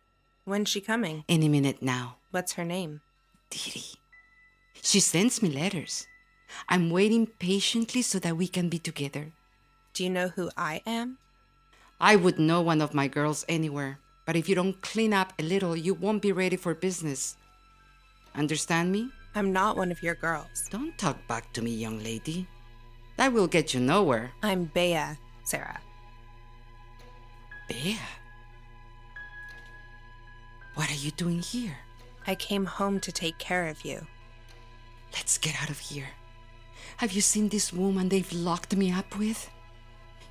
When's 0.47 0.71
she 0.71 0.81
coming? 0.81 1.25
Any 1.29 1.51
minute 1.51 1.83
now. 1.83 2.17
What's 2.31 2.55
her 2.55 2.65
name? 2.65 3.03
Didi. 3.51 3.85
She 4.81 5.01
sends 5.01 5.43
me 5.43 5.51
letters. 5.51 6.07
I'm 6.71 6.89
waiting 6.89 7.27
patiently 7.27 8.01
so 8.01 8.19
that 8.21 8.39
we 8.39 8.49
can 8.49 8.71
be 8.71 8.79
together. 8.79 9.33
Do 9.93 10.05
you 10.05 10.11
know 10.11 10.29
who 10.29 10.51
I 10.57 10.83
am? 10.87 11.19
I 12.01 12.17
would 12.17 12.39
know 12.39 12.63
one 12.63 12.81
of 12.81 12.95
my 12.95 13.09
girls 13.09 13.45
anywhere, 13.49 13.99
but 14.25 14.37
if 14.37 14.49
you 14.49 14.55
don't 14.55 14.81
clean 14.81 15.13
up 15.13 15.33
a 15.39 15.43
little, 15.43 15.77
you 15.77 15.95
won't 15.95 16.23
be 16.23 16.33
ready 16.33 16.57
for 16.57 16.75
business. 16.75 17.37
Understand 18.35 18.93
me? 18.93 19.11
I'm 19.35 19.53
not 19.53 19.77
one 19.77 19.91
of 19.91 20.03
your 20.03 20.15
girls. 20.15 20.69
Don't 20.71 20.97
talk 20.97 21.27
back 21.29 21.53
to 21.53 21.63
me, 21.63 21.71
young 21.71 22.03
lady. 22.03 22.47
That 23.17 23.33
will 23.33 23.47
get 23.47 23.75
you 23.75 23.81
nowhere. 23.81 24.33
I'm 24.43 24.65
Beah, 24.65 25.19
Sarah. 25.45 25.81
Beah. 27.69 27.99
What 30.75 30.91
are 30.91 30.95
you 30.95 31.11
doing 31.11 31.41
here? 31.41 31.77
I 32.27 32.35
came 32.35 32.65
home 32.65 33.01
to 33.01 33.13
take 33.13 33.39
care 33.39 33.69
of 33.69 33.85
you. 33.85 34.07
Let's 35.13 35.37
get 35.37 35.61
out 35.63 35.71
of 35.71 35.79
here. 35.79 36.09
Have 36.99 37.13
you 37.13 37.21
seen 37.21 37.49
this 37.49 37.73
woman 37.73 38.09
they've 38.09 38.33
locked 38.33 38.77
me 38.77 38.93
up 38.93 39.19
with? 39.19 39.51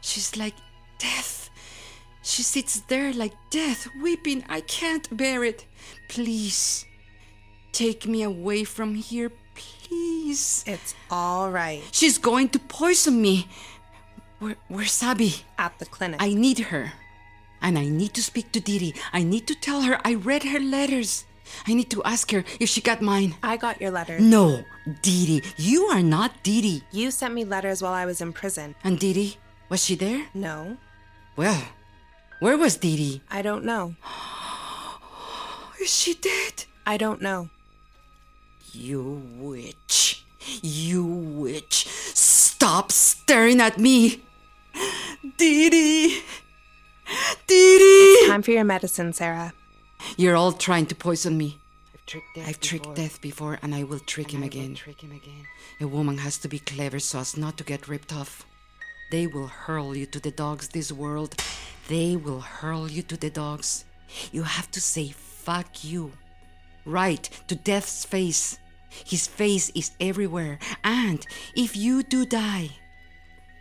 She's 0.01 0.35
like 0.37 0.55
death. 0.97 1.49
She 2.21 2.43
sits 2.43 2.81
there 2.81 3.13
like 3.13 3.33
death, 3.49 3.87
weeping. 4.01 4.43
I 4.49 4.61
can't 4.61 5.05
bear 5.15 5.43
it. 5.43 5.65
Please, 6.07 6.85
take 7.71 8.07
me 8.07 8.23
away 8.23 8.63
from 8.63 8.95
here, 8.95 9.31
please. 9.55 10.63
It's 10.67 10.93
all 11.09 11.51
right. 11.51 11.81
She's 11.91 12.17
going 12.17 12.49
to 12.49 12.59
poison 12.59 13.21
me. 13.21 13.47
Where, 14.39 14.55
where's 14.67 14.91
Sabi? 14.91 15.43
At 15.57 15.79
the 15.79 15.85
clinic. 15.85 16.21
I 16.21 16.33
need 16.33 16.59
her. 16.71 16.93
And 17.61 17.77
I 17.77 17.89
need 17.89 18.13
to 18.13 18.23
speak 18.23 18.51
to 18.53 18.59
Didi. 18.61 18.95
I 19.11 19.23
need 19.23 19.47
to 19.47 19.55
tell 19.55 19.81
her 19.81 19.99
I 20.05 20.13
read 20.13 20.43
her 20.43 20.59
letters. 20.59 21.25
I 21.67 21.73
need 21.73 21.89
to 21.91 22.03
ask 22.03 22.31
her 22.31 22.43
if 22.59 22.69
she 22.69 22.79
got 22.79 23.01
mine. 23.01 23.35
I 23.43 23.57
got 23.57 23.81
your 23.81 23.91
letters. 23.91 24.21
No, 24.21 24.63
Didi. 25.01 25.43
You 25.57 25.85
are 25.85 26.03
not 26.03 26.43
Didi. 26.43 26.83
You 26.91 27.11
sent 27.11 27.33
me 27.33 27.43
letters 27.43 27.81
while 27.81 27.93
I 27.93 28.05
was 28.05 28.21
in 28.21 28.33
prison. 28.33 28.75
And 28.83 28.99
Didi? 28.99 29.37
Was 29.69 29.83
she 29.85 29.95
there? 29.95 30.27
No, 30.33 30.77
Well, 31.35 31.61
where 32.39 32.57
was 32.57 32.75
Didi? 32.77 33.21
I 33.29 33.41
don't 33.41 33.63
know. 33.63 33.95
Is 35.81 35.93
she 35.93 36.13
dead? 36.15 36.65
I 36.85 36.97
don't 36.97 37.21
know. 37.21 37.49
You 38.73 39.21
witch. 39.37 40.25
You 40.61 41.03
witch. 41.03 41.87
Stop 41.87 42.91
staring 42.91 43.61
at 43.61 43.77
me. 43.77 44.23
Didi. 45.37 46.21
Didi. 47.47 48.27
Time 48.27 48.41
for 48.41 48.51
your 48.51 48.63
medicine, 48.63 49.13
Sarah. 49.13 49.53
You're 50.17 50.35
all 50.35 50.51
trying 50.53 50.85
to 50.87 50.95
poison 50.95 51.37
me. 51.37 51.59
I've 51.93 52.05
tricked 52.05 52.35
death. 52.35 52.47
I've 52.47 52.59
tricked 52.59 52.83
before, 52.83 52.95
death 52.95 53.21
before 53.21 53.59
and 53.61 53.75
I 53.75 53.83
will 53.83 53.99
trick 53.99 54.33
him 54.33 54.43
and 54.43 54.51
I 54.51 54.55
will 54.55 54.63
again. 54.63 54.75
Trick 54.75 55.01
him 55.01 55.11
again. 55.11 55.45
A 55.81 55.87
woman 55.87 56.17
has 56.19 56.37
to 56.39 56.47
be 56.47 56.59
clever 56.59 56.99
so 56.99 57.19
as 57.19 57.37
not 57.37 57.57
to 57.57 57.63
get 57.63 57.87
ripped 57.87 58.13
off. 58.13 58.45
They 59.09 59.25
will 59.27 59.47
hurl 59.47 59.95
you 59.95 60.05
to 60.07 60.19
the 60.19 60.31
dogs, 60.31 60.69
this 60.69 60.91
world. 60.91 61.35
They 61.87 62.15
will 62.15 62.41
hurl 62.41 62.89
you 62.89 63.01
to 63.03 63.17
the 63.17 63.29
dogs. 63.29 63.85
You 64.31 64.43
have 64.43 64.69
to 64.71 64.81
say, 64.81 65.09
fuck 65.09 65.83
you. 65.83 66.13
Right, 66.85 67.29
to 67.47 67.55
death's 67.55 68.05
face. 68.05 68.59
His 68.89 69.27
face 69.27 69.69
is 69.71 69.91
everywhere. 69.99 70.59
And 70.83 71.25
if 71.55 71.75
you 71.75 72.03
do 72.03 72.25
die, 72.25 72.69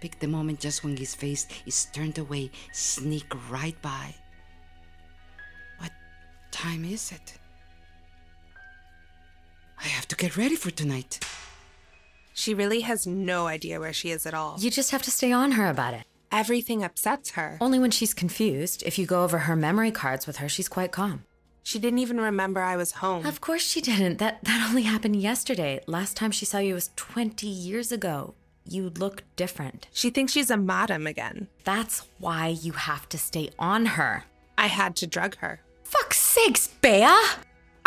pick 0.01 0.19
the 0.19 0.29
moment 0.29 0.61
just 0.61 0.85
when 0.85 0.97
his 0.97 1.15
face 1.15 1.47
is 1.67 1.87
turned 1.87 2.19
away, 2.19 2.51
sneak 2.73 3.33
right 3.51 3.81
by. 3.83 4.15
What 5.79 5.93
time 6.51 6.85
is 6.85 7.13
it? 7.13 7.39
I 9.79 9.87
have 9.89 10.09
to 10.09 10.17
get 10.17 10.37
ready 10.37 10.57
for 10.57 10.71
tonight. 10.71 11.21
She 12.39 12.55
really 12.55 12.83
has 12.83 13.05
no 13.05 13.49
idea 13.49 13.81
where 13.81 13.93
she 13.93 14.13
is 14.13 14.25
at 14.25 14.33
all. 14.33 14.55
You 14.61 14.71
just 14.71 14.93
have 14.93 15.03
to 15.03 15.11
stay 15.11 15.33
on 15.33 15.53
her 15.53 15.69
about 15.69 15.93
it. 15.93 16.05
Everything 16.31 16.85
upsets 16.85 17.31
her. 17.31 17.59
Only 17.61 17.81
when 17.81 17.91
she's 17.91 18.15
confused. 18.15 18.85
If 18.87 18.97
you 18.97 19.07
go 19.07 19.25
over 19.25 19.39
her 19.39 19.57
memory 19.57 19.91
cards 19.91 20.25
with 20.25 20.37
her, 20.37 20.49
she's 20.49 20.69
quite 20.69 20.93
calm. 20.93 21.25
She 21.65 21.81
didn't 21.81 21.99
even 21.99 22.21
remember 22.21 22.61
I 22.61 22.77
was 22.77 22.93
home. 22.93 23.27
Of 23.27 23.41
course 23.41 23.63
she 23.63 23.81
didn't. 23.81 24.19
That 24.19 24.45
that 24.45 24.65
only 24.69 24.83
happened 24.83 25.17
yesterday. 25.17 25.81
Last 25.89 26.17
time 26.17 26.31
she 26.31 26.45
saw 26.45 26.59
you 26.59 26.75
was 26.75 26.91
20 26.95 27.49
years 27.49 27.91
ago. 27.91 28.35
You 28.65 28.91
look 28.91 29.25
different. 29.35 29.89
She 29.93 30.09
thinks 30.11 30.31
she's 30.31 30.51
a 30.51 30.57
madam 30.57 31.09
again. 31.09 31.49
That's 31.65 32.07
why 32.21 32.47
you 32.47 32.71
have 32.73 33.09
to 33.09 33.19
stay 33.19 33.51
on 33.59 33.85
her. 33.99 34.27
I 34.57 34.69
had 34.69 34.95
to 34.97 35.09
drug 35.09 35.39
her. 35.39 35.61
Fuck's 35.83 36.21
sakes, 36.21 36.69
Beah! 36.69 37.19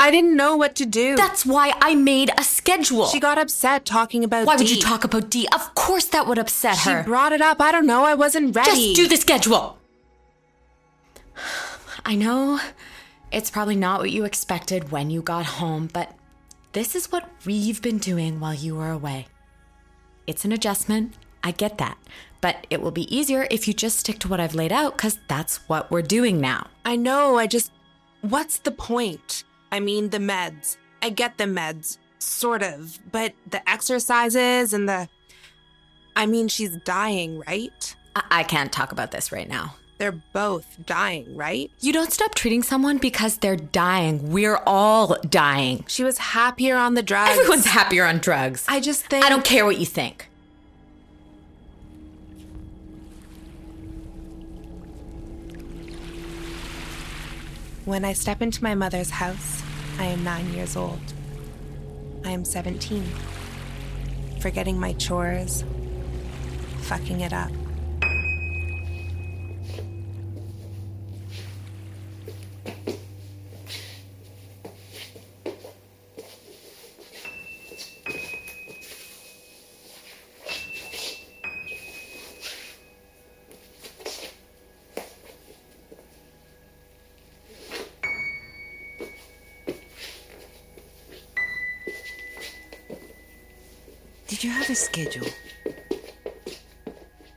I 0.01 0.09
didn't 0.09 0.35
know 0.35 0.55
what 0.55 0.75
to 0.77 0.85
do. 0.85 1.15
That's 1.15 1.45
why 1.45 1.73
I 1.79 1.93
made 1.93 2.31
a 2.37 2.43
schedule. 2.43 3.05
she 3.07 3.19
got 3.19 3.37
upset 3.37 3.85
talking 3.85 4.23
about 4.23 4.47
why 4.47 4.55
would 4.55 4.69
you 4.69 4.81
talk 4.81 5.03
about 5.03 5.29
Dee? 5.29 5.47
Of 5.53 5.75
course 5.75 6.05
that 6.05 6.25
would 6.27 6.39
upset 6.39 6.77
She 6.77 6.89
her. 6.89 7.03
She 7.03 7.07
brought 7.07 7.33
it 7.33 7.41
up. 7.41 7.61
I 7.61 7.71
don't 7.71 7.85
know. 7.85 8.03
I 8.03 8.15
wasn't 8.15 8.55
ready. 8.55 8.71
Just 8.71 8.95
do 8.95 9.07
the 9.07 9.17
schedule. 9.17 9.77
I 12.05 12.15
know 12.15 12.59
it's 13.31 13.51
probably 13.51 13.75
not 13.75 13.99
what 13.99 14.11
you 14.11 14.25
expected 14.25 14.91
when 14.91 15.11
you 15.11 15.21
got 15.21 15.45
home, 15.45 15.87
but 15.93 16.15
this 16.73 16.95
is 16.95 17.11
what 17.11 17.29
we've 17.45 17.81
been 17.81 17.99
doing 17.99 18.39
while 18.39 18.55
you 18.55 18.75
were 18.75 18.89
away. 18.89 19.27
It's 20.25 20.45
an 20.45 20.51
adjustment. 20.51 21.13
I 21.43 21.51
get 21.51 21.77
that. 21.77 21.97
But 22.39 22.65
it 22.71 22.81
will 22.81 22.91
be 22.91 23.13
easier 23.15 23.47
if 23.51 23.67
you 23.67 23.73
just 23.75 23.99
stick 23.99 24.17
to 24.19 24.27
what 24.27 24.39
I've 24.39 24.55
laid 24.55 24.71
out 24.71 24.97
because 24.97 25.19
that's 25.27 25.57
what 25.69 25.91
we're 25.91 26.01
doing 26.01 26.41
now. 26.41 26.67
I 26.83 26.95
know. 26.95 27.37
I 27.37 27.45
just 27.45 27.71
What's 28.21 28.59
the 28.59 28.71
point? 28.71 29.43
I 29.71 29.79
mean, 29.79 30.09
the 30.09 30.17
meds. 30.17 30.77
I 31.01 31.09
get 31.09 31.37
the 31.37 31.45
meds, 31.45 31.97
sort 32.19 32.61
of, 32.61 32.99
but 33.11 33.33
the 33.49 33.67
exercises 33.69 34.73
and 34.73 34.87
the. 34.87 35.07
I 36.15 36.25
mean, 36.25 36.47
she's 36.47 36.75
dying, 36.77 37.41
right? 37.47 37.95
I, 38.15 38.23
I 38.31 38.43
can't 38.43 38.71
talk 38.71 38.91
about 38.91 39.11
this 39.11 39.31
right 39.31 39.47
now. 39.47 39.75
They're 39.97 40.11
both 40.33 40.83
dying, 40.85 41.37
right? 41.37 41.69
You 41.79 41.93
don't 41.93 42.11
stop 42.11 42.33
treating 42.33 42.63
someone 42.63 42.97
because 42.97 43.37
they're 43.37 43.55
dying. 43.55 44.31
We're 44.31 44.59
all 44.65 45.15
dying. 45.29 45.85
She 45.87 46.03
was 46.03 46.17
happier 46.17 46.75
on 46.75 46.95
the 46.95 47.03
drugs. 47.03 47.37
Everyone's 47.37 47.65
happier 47.65 48.05
on 48.05 48.17
drugs. 48.17 48.65
I 48.67 48.79
just 48.79 49.05
think. 49.05 49.23
I 49.23 49.29
don't 49.29 49.45
care 49.45 49.63
what 49.63 49.79
you 49.79 49.85
think. 49.85 50.27
When 57.85 58.03
I 58.03 58.13
step 58.13 58.41
into 58.41 58.63
my 58.63 58.73
mother's 58.73 59.11
house, 59.11 59.60
I 60.01 60.05
am 60.05 60.23
nine 60.23 60.51
years 60.51 60.75
old. 60.75 60.99
I 62.25 62.31
am 62.31 62.43
17. 62.43 63.03
Forgetting 64.39 64.79
my 64.79 64.93
chores, 64.93 65.63
fucking 66.79 67.21
it 67.21 67.33
up. 67.33 67.51
You 94.43 94.49
have 94.49 94.69
a 94.69 94.75
schedule? 94.75 95.27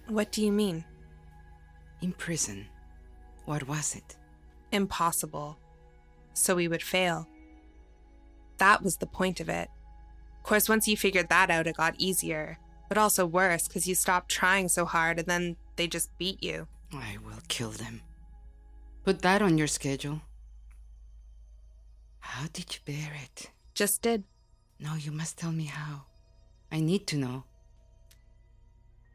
What 0.09 0.33
do 0.33 0.45
you 0.45 0.53
mean? 0.53 0.85
In 2.03 2.13
prison. 2.13 2.67
What 3.45 3.67
was 3.67 3.95
it? 3.95 4.17
Impossible. 4.73 5.59
So 6.35 6.55
we 6.55 6.69
would 6.69 6.83
fail. 6.83 7.29
That 8.59 8.83
was 8.83 8.97
the 8.97 9.07
point 9.07 9.41
of 9.41 9.49
it. 9.49 9.69
Of 10.39 10.43
course, 10.45 10.69
once 10.69 10.87
you 10.87 10.97
figured 10.97 11.29
that 11.29 11.51
out, 11.51 11.67
it 11.67 11.77
got 11.77 11.95
easier, 11.99 12.59
but 12.89 12.99
also 12.99 13.27
worse 13.27 13.67
because 13.67 13.89
you 13.89 13.95
stopped 13.95 14.31
trying 14.31 14.69
so 14.69 14.85
hard 14.85 15.19
and 15.19 15.29
then 15.29 15.57
they 15.77 15.87
just 15.87 16.17
beat 16.19 16.43
you. 16.43 16.69
I 16.93 17.17
will 17.25 17.43
kill 17.49 17.71
them. 17.71 18.03
Put 19.05 19.23
that 19.23 19.43
on 19.43 19.59
your 19.59 19.67
schedule. 19.67 20.23
How 22.21 22.47
did 22.53 22.75
you 22.75 22.81
bear 22.85 23.13
it? 23.23 23.51
Just 23.75 24.03
did. 24.03 24.25
No, 24.79 24.95
you 24.95 25.13
must 25.13 25.39
tell 25.39 25.53
me 25.53 25.65
how. 25.65 26.05
I 26.75 26.81
need 26.81 27.07
to 27.07 27.17
know. 27.17 27.45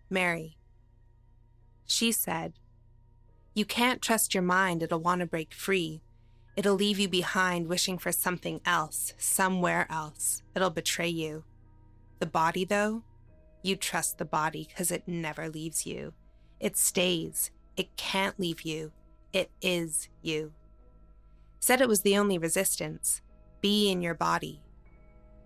Mary. 0.10 0.56
She 1.86 2.14
said, 2.14 2.54
You 3.54 3.66
can't 3.66 4.02
trust 4.02 4.34
your 4.34 4.44
mind, 4.44 4.82
it'll 4.82 5.02
want 5.02 5.20
to 5.20 5.28
break 5.28 5.54
free. 5.54 6.02
It'll 6.56 6.76
leave 6.76 7.00
you 7.00 7.10
behind 7.10 7.68
wishing 7.68 7.98
for 7.98 8.14
something 8.14 8.62
else, 8.66 9.14
somewhere 9.18 9.88
else. 9.90 10.42
It'll 10.56 10.70
betray 10.70 11.10
you. 11.10 11.44
The 12.20 12.28
body, 12.28 12.64
though, 12.64 13.04
you 13.62 13.76
trust 13.76 14.20
the 14.20 14.26
body 14.26 14.66
because 14.70 14.90
it 14.90 15.06
never 15.06 15.50
leaves 15.50 15.86
you. 15.86 16.14
It 16.62 16.78
stays. 16.78 17.52
It 17.76 17.98
can't 17.98 18.40
leave 18.40 18.62
you. 18.62 18.94
It 19.34 19.52
is 19.62 20.08
you. 20.22 20.54
Said 21.60 21.82
it 21.82 21.90
was 21.90 22.04
the 22.04 22.18
only 22.18 22.38
resistance. 22.38 23.22
Be 23.60 23.92
in 23.92 24.02
your 24.02 24.16
body. 24.16 24.62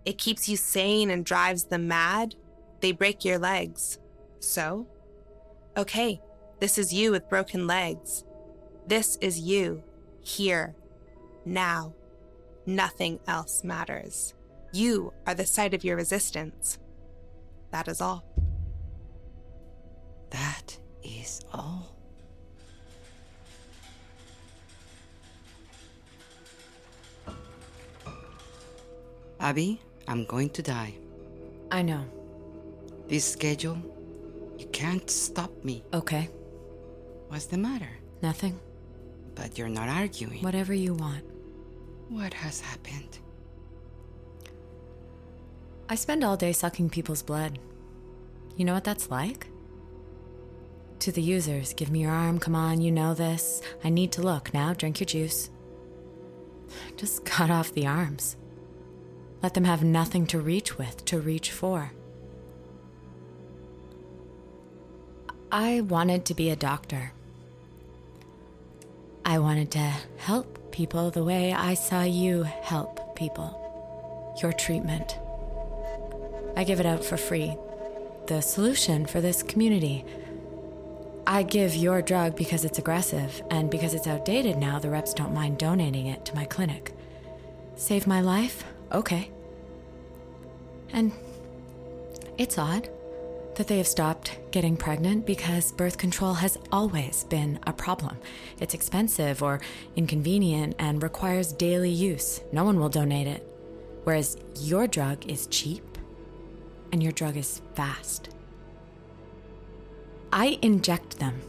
It 0.05 0.17
keeps 0.17 0.49
you 0.49 0.57
sane 0.57 1.09
and 1.09 1.25
drives 1.25 1.65
them 1.65 1.87
mad. 1.87 2.35
They 2.81 2.91
break 2.91 3.23
your 3.23 3.39
legs. 3.39 3.99
So? 4.39 4.87
Okay, 5.77 6.21
this 6.59 6.77
is 6.77 6.93
you 6.93 7.11
with 7.11 7.29
broken 7.29 7.67
legs. 7.67 8.25
This 8.85 9.17
is 9.21 9.39
you, 9.39 9.83
here, 10.21 10.75
now. 11.45 11.93
Nothing 12.65 13.19
else 13.27 13.63
matters. 13.63 14.33
You 14.71 15.13
are 15.27 15.35
the 15.35 15.45
site 15.45 15.73
of 15.73 15.83
your 15.83 15.95
resistance. 15.95 16.79
That 17.71 17.87
is 17.87 18.01
all. 18.01 18.23
That 20.29 20.77
is 21.03 21.41
all. 21.53 21.95
Abby, 29.39 29.81
I'm 30.07 30.25
going 30.25 30.49
to 30.51 30.61
die. 30.61 30.93
I 31.71 31.81
know. 31.81 32.05
This 33.07 33.25
schedule, 33.25 33.77
you 34.57 34.65
can't 34.67 35.09
stop 35.09 35.51
me. 35.63 35.83
Okay. 35.93 36.29
What's 37.27 37.45
the 37.45 37.57
matter? 37.57 37.89
Nothing. 38.21 38.59
But 39.35 39.57
you're 39.57 39.69
not 39.69 39.89
arguing. 39.89 40.43
Whatever 40.43 40.73
you 40.73 40.93
want. 40.93 41.23
What 42.09 42.33
has 42.33 42.59
happened? 42.61 43.19
I 45.89 45.95
spend 45.95 46.23
all 46.23 46.37
day 46.37 46.53
sucking 46.53 46.89
people's 46.89 47.23
blood. 47.23 47.59
You 48.55 48.65
know 48.65 48.73
what 48.73 48.83
that's 48.83 49.09
like? 49.09 49.47
To 50.99 51.11
the 51.11 51.21
users, 51.21 51.73
give 51.73 51.91
me 51.91 52.01
your 52.01 52.11
arm, 52.11 52.39
come 52.39 52.55
on, 52.55 52.79
you 52.79 52.91
know 52.91 53.13
this. 53.13 53.61
I 53.83 53.89
need 53.89 54.11
to 54.13 54.21
look. 54.21 54.53
Now, 54.53 54.73
drink 54.73 54.99
your 54.99 55.05
juice. 55.05 55.49
Just 56.95 57.25
cut 57.25 57.49
off 57.49 57.73
the 57.73 57.87
arms. 57.87 58.37
Let 59.43 59.55
them 59.55 59.65
have 59.65 59.83
nothing 59.83 60.25
to 60.27 60.39
reach 60.39 60.77
with, 60.77 61.03
to 61.03 61.19
reach 61.19 61.51
for. 61.51 61.91
I 65.51 65.81
wanted 65.81 66.23
to 66.25 66.33
be 66.33 66.49
a 66.49 66.55
doctor. 66.55 67.11
I 69.25 69.39
wanted 69.39 69.69
to 69.71 69.93
help 70.17 70.71
people 70.71 71.11
the 71.11 71.25
way 71.25 71.51
I 71.51 71.73
saw 71.73 72.03
you 72.03 72.43
help 72.43 73.17
people. 73.17 73.59
Your 74.41 74.53
treatment. 74.53 75.19
I 76.55 76.63
give 76.63 76.79
it 76.79 76.85
out 76.85 77.03
for 77.03 77.17
free. 77.17 77.57
The 78.27 78.41
solution 78.41 79.05
for 79.05 79.19
this 79.19 79.43
community. 79.43 80.05
I 81.27 81.43
give 81.43 81.75
your 81.75 82.01
drug 82.01 82.37
because 82.37 82.63
it's 82.63 82.79
aggressive, 82.79 83.43
and 83.51 83.69
because 83.69 83.93
it's 83.93 84.07
outdated 84.07 84.57
now, 84.57 84.79
the 84.79 84.89
reps 84.89 85.13
don't 85.13 85.33
mind 85.33 85.57
donating 85.57 86.07
it 86.07 86.23
to 86.25 86.35
my 86.35 86.45
clinic. 86.45 86.93
Save 87.75 88.07
my 88.07 88.21
life? 88.21 88.63
Okay. 88.91 89.32
And 90.93 91.11
it's 92.37 92.57
odd 92.57 92.89
that 93.55 93.67
they 93.67 93.77
have 93.77 93.87
stopped 93.87 94.39
getting 94.51 94.77
pregnant 94.77 95.25
because 95.25 95.71
birth 95.71 95.97
control 95.97 96.35
has 96.35 96.57
always 96.71 97.23
been 97.25 97.59
a 97.67 97.73
problem. 97.73 98.17
It's 98.59 98.73
expensive 98.73 99.43
or 99.43 99.61
inconvenient 99.95 100.75
and 100.79 101.03
requires 101.03 101.51
daily 101.51 101.91
use. 101.91 102.41
No 102.51 102.63
one 102.63 102.79
will 102.79 102.89
donate 102.89 103.27
it. 103.27 103.47
Whereas 104.03 104.37
your 104.59 104.87
drug 104.87 105.25
is 105.29 105.47
cheap 105.47 105.83
and 106.91 107.01
your 107.01 107.11
drug 107.11 107.37
is 107.37 107.61
fast. 107.75 108.29
I 110.31 110.57
inject 110.61 111.19
them. 111.19 111.41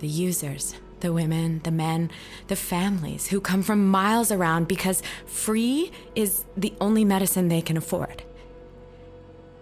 The 0.00 0.08
users, 0.08 0.74
the 1.00 1.12
women, 1.12 1.60
the 1.64 1.70
men, 1.70 2.10
the 2.48 2.56
families 2.56 3.28
who 3.28 3.40
come 3.40 3.62
from 3.62 3.88
miles 3.88 4.30
around 4.30 4.68
because 4.68 5.02
free 5.26 5.90
is 6.14 6.44
the 6.56 6.72
only 6.80 7.04
medicine 7.04 7.48
they 7.48 7.62
can 7.62 7.76
afford. 7.76 8.22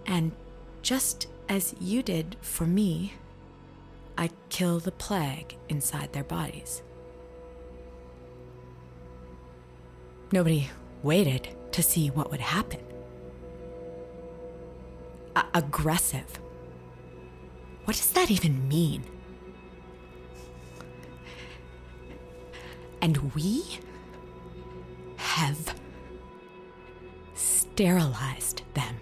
And 0.05 0.31
just 0.81 1.27
as 1.47 1.75
you 1.79 2.01
did 2.03 2.35
for 2.41 2.65
me, 2.65 3.13
I 4.17 4.29
kill 4.49 4.79
the 4.79 4.91
plague 4.91 5.55
inside 5.69 6.13
their 6.13 6.23
bodies. 6.23 6.81
Nobody 10.31 10.69
waited 11.01 11.49
to 11.71 11.81
see 11.81 12.09
what 12.09 12.29
would 12.29 12.41
happen. 12.41 12.81
A- 15.35 15.45
aggressive. 15.53 16.39
What 17.85 17.97
does 17.97 18.11
that 18.11 18.29
even 18.29 18.67
mean? 18.67 19.03
And 23.01 23.33
we 23.33 23.79
have 25.17 25.75
sterilized 27.33 28.61
them. 28.73 28.95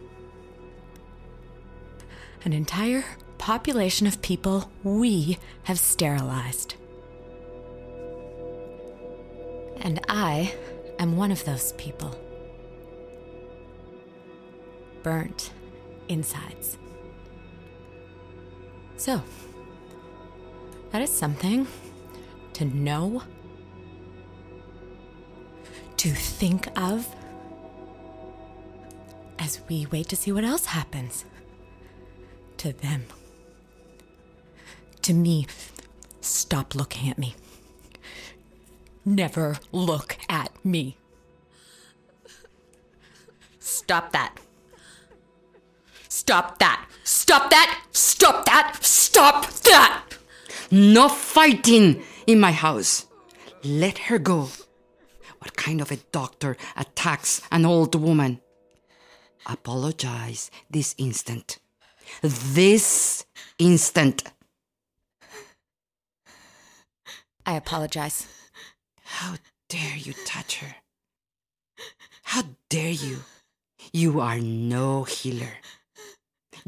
An 2.45 2.53
entire 2.53 3.03
population 3.38 4.07
of 4.07 4.21
people 4.21 4.71
we 4.83 5.38
have 5.63 5.79
sterilized. 5.79 6.75
And 9.81 9.99
I 10.10 10.53
am 10.99 11.17
one 11.17 11.31
of 11.31 11.45
those 11.45 11.71
people. 11.73 12.19
Burnt 15.03 15.51
insides. 16.10 16.77
So, 18.97 19.21
that 20.91 21.01
is 21.01 21.10
something 21.10 21.67
to 22.53 22.65
know 22.65 23.23
to 25.97 26.12
think 26.12 26.67
of 26.79 27.07
as 29.39 29.62
we 29.67 29.88
wait 29.91 30.07
to 30.10 30.15
see 30.15 30.31
what 30.31 30.43
else 30.43 30.65
happens 30.67 31.25
to 32.57 32.73
them. 32.73 33.05
To 35.03 35.13
me, 35.13 35.47
stop 36.21 36.75
looking 36.75 37.10
at 37.10 37.17
me. 37.17 37.36
Never 39.05 39.57
look 39.71 40.17
at 40.29 40.51
me. 40.65 40.97
Stop 43.60 44.12
that. 44.12 44.38
Stop 46.10 46.60
that. 46.60 46.88
Stop 47.03 47.49
that. 47.49 47.83
Stop 47.91 48.45
that. 48.45 48.77
Stop 48.81 49.49
that. 49.63 50.03
No 50.71 51.07
fighting 51.10 52.03
in 52.25 52.39
my 52.39 52.51
house. 52.51 53.05
Let 53.63 53.97
her 54.10 54.19
go. 54.19 54.49
What 55.47 55.55
kind 55.55 55.79
of 55.79 55.93
a 55.93 56.03
doctor 56.12 56.57
attacks 56.75 57.41
an 57.53 57.65
old 57.65 57.95
woman? 57.95 58.41
Apologize 59.45 60.51
this 60.69 60.93
instant. 60.97 61.60
This 62.21 63.25
instant. 63.57 64.23
I 67.45 67.55
apologize. 67.55 68.27
How 69.03 69.36
dare 69.69 69.95
you 69.95 70.12
touch 70.25 70.57
her? 70.57 70.75
How 72.23 72.43
dare 72.67 72.91
you? 72.91 73.19
You 73.93 74.19
are 74.19 74.39
no 74.39 75.03
healer. 75.03 75.53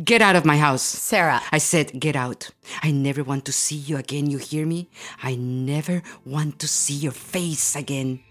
Get 0.02 0.22
out 0.22 0.38
of 0.38 0.46
my 0.46 0.58
house. 0.58 0.84
Sarah. 0.84 1.42
I 1.52 1.58
said, 1.58 2.00
get 2.00 2.16
out. 2.16 2.52
I 2.82 2.92
never 2.92 3.26
want 3.26 3.44
to 3.44 3.52
see 3.52 3.76
you 3.76 3.98
again. 3.98 4.30
You 4.30 4.38
hear 4.38 4.66
me? 4.66 4.88
I 5.22 5.36
never 5.36 6.02
want 6.24 6.60
to 6.60 6.68
see 6.70 6.94
your 6.94 7.12
face 7.12 7.76
again. 7.76 8.22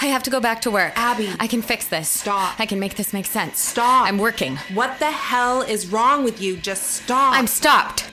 I 0.00 0.08
have 0.08 0.22
to 0.24 0.30
go 0.30 0.38
back 0.38 0.60
to 0.62 0.70
work. 0.70 0.92
Abby. 0.96 1.32
I 1.40 1.46
can 1.46 1.62
fix 1.62 1.88
this. 1.88 2.08
Stop. 2.08 2.60
I 2.60 2.66
can 2.66 2.78
make 2.78 2.96
this 2.96 3.12
make 3.12 3.26
sense. 3.26 3.58
Stop. 3.58 4.06
I'm 4.06 4.18
working. 4.18 4.56
What 4.74 4.98
the 4.98 5.10
hell 5.10 5.62
is 5.62 5.86
wrong 5.86 6.24
with 6.24 6.42
you? 6.42 6.56
Just 6.56 6.90
stop. 6.90 7.34
I'm 7.34 7.46
stopped. 7.46 8.03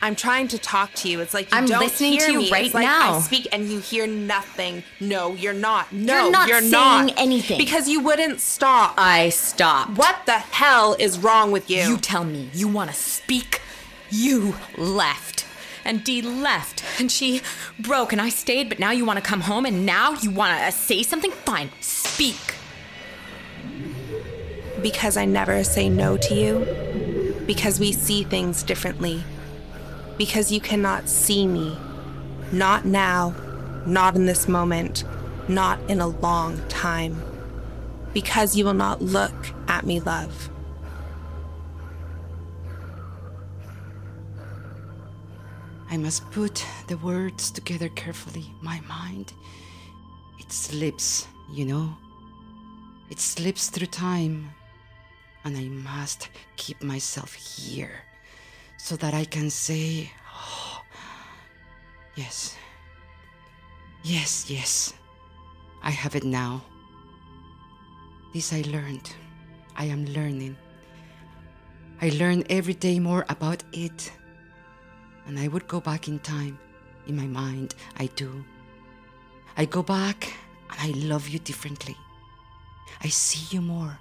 I'm 0.00 0.14
trying 0.14 0.48
to 0.48 0.58
talk 0.58 0.92
to 0.94 1.08
you. 1.08 1.20
It's 1.20 1.34
like 1.34 1.50
you 1.50 1.56
I'm 1.58 1.66
don't 1.66 1.80
listening 1.80 2.12
hear 2.12 2.26
to 2.26 2.32
you 2.32 2.38
me. 2.38 2.50
right 2.52 2.66
it's 2.66 2.74
like 2.74 2.84
now. 2.84 3.14
I 3.16 3.20
speak 3.20 3.48
and 3.52 3.68
you 3.68 3.80
hear 3.80 4.06
nothing. 4.06 4.84
No, 5.00 5.34
you're 5.34 5.52
not. 5.52 5.92
No, 5.92 6.22
You're 6.22 6.30
not 6.32 6.48
you're 6.48 6.60
saying 6.60 6.70
not. 6.72 7.14
anything. 7.18 7.58
because 7.58 7.88
you 7.88 8.00
wouldn't 8.00 8.40
stop. 8.40 8.94
I 8.96 9.30
stopped. 9.30 9.98
what 9.98 10.16
the 10.26 10.38
hell 10.38 10.94
is 10.98 11.18
wrong 11.18 11.50
with 11.50 11.68
you? 11.68 11.82
You 11.82 11.96
tell 11.96 12.24
me 12.24 12.48
you 12.54 12.68
want 12.68 12.90
to 12.90 12.96
speak. 12.96 13.60
You 14.10 14.54
left. 14.76 15.46
And 15.84 16.04
Dee 16.04 16.22
left. 16.22 16.84
And 17.00 17.10
she 17.10 17.40
broke 17.78 18.12
and 18.12 18.20
I 18.20 18.28
stayed, 18.28 18.68
but 18.68 18.78
now 18.78 18.90
you 18.90 19.04
want 19.04 19.18
to 19.18 19.24
come 19.24 19.40
home 19.42 19.64
and 19.66 19.84
now 19.86 20.12
you 20.12 20.30
want 20.30 20.56
to 20.58 20.66
uh, 20.66 20.70
say 20.70 21.02
something? 21.02 21.30
Fine. 21.30 21.70
Speak. 21.80 22.36
because 24.82 25.16
I 25.16 25.24
never 25.24 25.64
say 25.64 25.88
no 25.88 26.16
to 26.16 26.34
you. 26.34 27.42
Because 27.46 27.80
we 27.80 27.92
see 27.92 28.22
things 28.24 28.62
differently. 28.62 29.24
Because 30.18 30.50
you 30.50 30.60
cannot 30.60 31.08
see 31.08 31.46
me. 31.46 31.78
Not 32.50 32.84
now. 32.84 33.36
Not 33.86 34.16
in 34.16 34.26
this 34.26 34.48
moment. 34.48 35.04
Not 35.46 35.78
in 35.88 36.00
a 36.00 36.08
long 36.08 36.60
time. 36.68 37.22
Because 38.12 38.56
you 38.56 38.64
will 38.64 38.74
not 38.74 39.00
look 39.00 39.32
at 39.68 39.86
me, 39.86 40.00
love. 40.00 40.50
I 45.88 45.96
must 45.96 46.28
put 46.32 46.66
the 46.88 46.98
words 46.98 47.52
together 47.52 47.88
carefully. 47.88 48.46
My 48.60 48.80
mind, 48.88 49.32
it 50.40 50.50
slips, 50.52 51.28
you 51.50 51.64
know. 51.64 51.96
It 53.08 53.20
slips 53.20 53.70
through 53.70 53.86
time. 53.86 54.50
And 55.44 55.56
I 55.56 55.68
must 55.68 56.28
keep 56.56 56.82
myself 56.82 57.34
here 57.34 58.02
so 58.78 58.96
that 58.96 59.12
I 59.12 59.24
can 59.24 59.50
say, 59.50 60.10
oh, 60.32 60.82
yes, 62.14 62.56
yes, 64.02 64.48
yes, 64.48 64.94
I 65.82 65.90
have 65.90 66.16
it 66.16 66.24
now. 66.24 66.62
This 68.32 68.52
I 68.52 68.62
learned. 68.68 69.10
I 69.76 69.84
am 69.84 70.06
learning. 70.06 70.56
I 72.00 72.10
learn 72.10 72.44
every 72.48 72.74
day 72.74 72.98
more 72.98 73.26
about 73.28 73.62
it 73.72 74.12
and 75.26 75.38
I 75.38 75.48
would 75.48 75.66
go 75.68 75.80
back 75.80 76.08
in 76.08 76.18
time. 76.20 76.58
In 77.06 77.16
my 77.16 77.26
mind, 77.26 77.74
I 77.98 78.06
do. 78.16 78.44
I 79.56 79.64
go 79.64 79.82
back 79.82 80.32
and 80.70 80.78
I 80.80 80.98
love 81.06 81.28
you 81.28 81.38
differently. 81.38 81.96
I 83.02 83.08
see 83.08 83.56
you 83.56 83.60
more. 83.60 83.98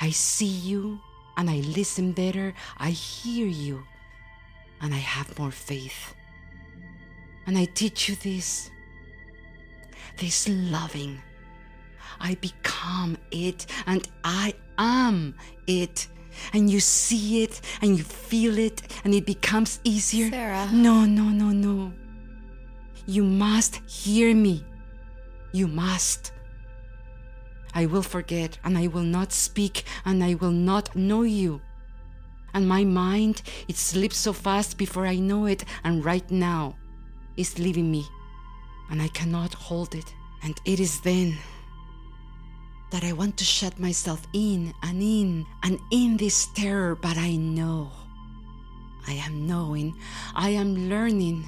I 0.00 0.10
see 0.10 0.46
you 0.46 1.00
and 1.36 1.50
I 1.50 1.56
listen 1.76 2.12
better. 2.12 2.54
I 2.78 2.90
hear 2.90 3.46
you 3.46 3.84
and 4.84 4.92
I 4.92 4.98
have 4.98 5.38
more 5.38 5.50
faith. 5.50 6.14
And 7.46 7.56
I 7.56 7.64
teach 7.64 8.08
you 8.08 8.16
this 8.16 8.70
this 10.18 10.46
loving. 10.48 11.20
I 12.20 12.34
become 12.36 13.16
it 13.30 13.66
and 13.86 14.06
I 14.22 14.54
am 14.78 15.34
it. 15.66 16.06
And 16.52 16.70
you 16.70 16.80
see 16.80 17.42
it 17.42 17.62
and 17.80 17.96
you 17.96 18.04
feel 18.04 18.58
it 18.58 18.82
and 19.04 19.14
it 19.14 19.24
becomes 19.24 19.80
easier. 19.84 20.30
Sarah. 20.30 20.68
No, 20.70 21.06
no, 21.06 21.30
no, 21.30 21.48
no. 21.50 21.92
You 23.06 23.24
must 23.24 23.76
hear 23.88 24.34
me. 24.34 24.64
You 25.52 25.66
must. 25.66 26.32
I 27.74 27.86
will 27.86 28.02
forget 28.02 28.58
and 28.62 28.76
I 28.76 28.88
will 28.88 29.08
not 29.18 29.32
speak 29.32 29.84
and 30.04 30.22
I 30.22 30.34
will 30.34 30.52
not 30.70 30.94
know 30.94 31.22
you. 31.22 31.62
And 32.54 32.68
my 32.68 32.84
mind, 32.84 33.42
it 33.68 33.76
slips 33.76 34.16
so 34.16 34.32
fast 34.32 34.78
before 34.78 35.06
I 35.06 35.16
know 35.16 35.46
it, 35.46 35.64
and 35.82 36.04
right 36.04 36.28
now 36.30 36.76
is 37.36 37.58
leaving 37.58 37.90
me, 37.90 38.06
and 38.90 39.02
I 39.02 39.08
cannot 39.08 39.54
hold 39.54 39.94
it. 39.94 40.14
And 40.44 40.54
it 40.64 40.78
is 40.78 41.00
then 41.00 41.36
that 42.90 43.02
I 43.02 43.12
want 43.12 43.36
to 43.38 43.44
shut 43.44 43.80
myself 43.80 44.24
in 44.32 44.72
and 44.84 45.02
in 45.02 45.46
and 45.64 45.80
in 45.90 46.16
this 46.16 46.46
terror, 46.54 46.94
but 46.94 47.16
I 47.16 47.34
know, 47.34 47.90
I 49.08 49.14
am 49.14 49.48
knowing, 49.48 49.98
I 50.34 50.50
am 50.50 50.88
learning 50.88 51.44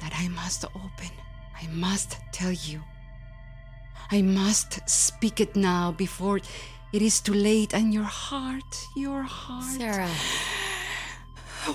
that 0.00 0.14
I 0.16 0.28
must 0.28 0.64
open, 0.64 1.10
I 1.60 1.66
must 1.66 2.16
tell 2.32 2.52
you. 2.52 2.80
I 4.10 4.22
must 4.22 4.88
speak 4.88 5.40
it 5.40 5.56
now 5.56 5.92
before 5.92 6.40
it 6.94 7.02
is 7.02 7.20
too 7.20 7.34
late. 7.34 7.74
And 7.74 7.92
your 7.92 8.04
heart, 8.04 8.86
your 8.94 9.22
heart. 9.22 9.64
Sarah. 9.64 10.08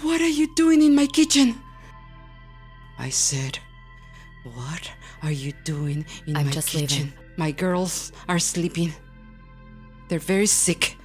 What 0.02 0.22
are 0.22 0.34
you 0.40 0.48
doing 0.56 0.82
in 0.82 0.96
my 0.96 1.08
kitchen? 1.08 1.60
I 2.98 3.10
said, 3.10 3.60
What 4.44 4.92
are 5.22 5.32
you 5.32 5.52
doing 5.66 6.06
in 6.26 6.38
I'm 6.38 6.46
my 6.46 6.52
just 6.52 6.70
kitchen? 6.70 7.08
leaving. 7.08 7.14
My 7.38 7.52
girls 7.52 8.14
are 8.30 8.40
sleeping. 8.40 8.94
They're 10.08 10.20
very 10.20 10.46
sick. 10.48 10.96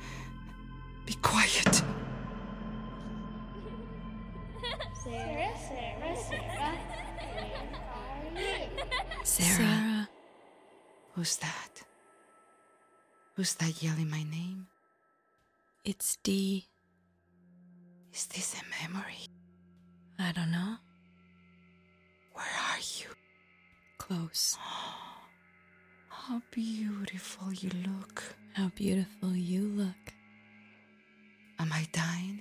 Be 1.06 1.14
quiet. 1.20 1.82
Sarah, 5.02 5.52
Sarah, 5.68 6.16
Sarah, 6.28 6.78
you? 8.36 9.24
Sarah. 9.24 10.08
Who's 11.14 11.36
that? 11.36 11.82
Who's 13.36 13.54
that 13.54 13.82
yelling 13.82 14.10
my 14.10 14.22
name? 14.22 14.68
It's 15.84 16.18
Dee. 16.22 16.68
Is 18.12 18.26
this 18.26 18.54
a 18.54 18.82
memory? 18.82 19.26
I 20.20 20.30
don't 20.30 20.52
know. 20.52 20.76
Where 22.32 22.46
are 22.46 22.78
you? 22.78 23.08
Close. 23.98 24.56
How 26.08 26.42
beautiful 26.52 27.52
you 27.52 27.70
look. 27.84 28.22
How 28.52 28.68
beautiful 28.76 29.34
you 29.34 29.62
look. 29.62 30.14
Am 31.58 31.72
I 31.72 31.88
dying? 31.90 32.40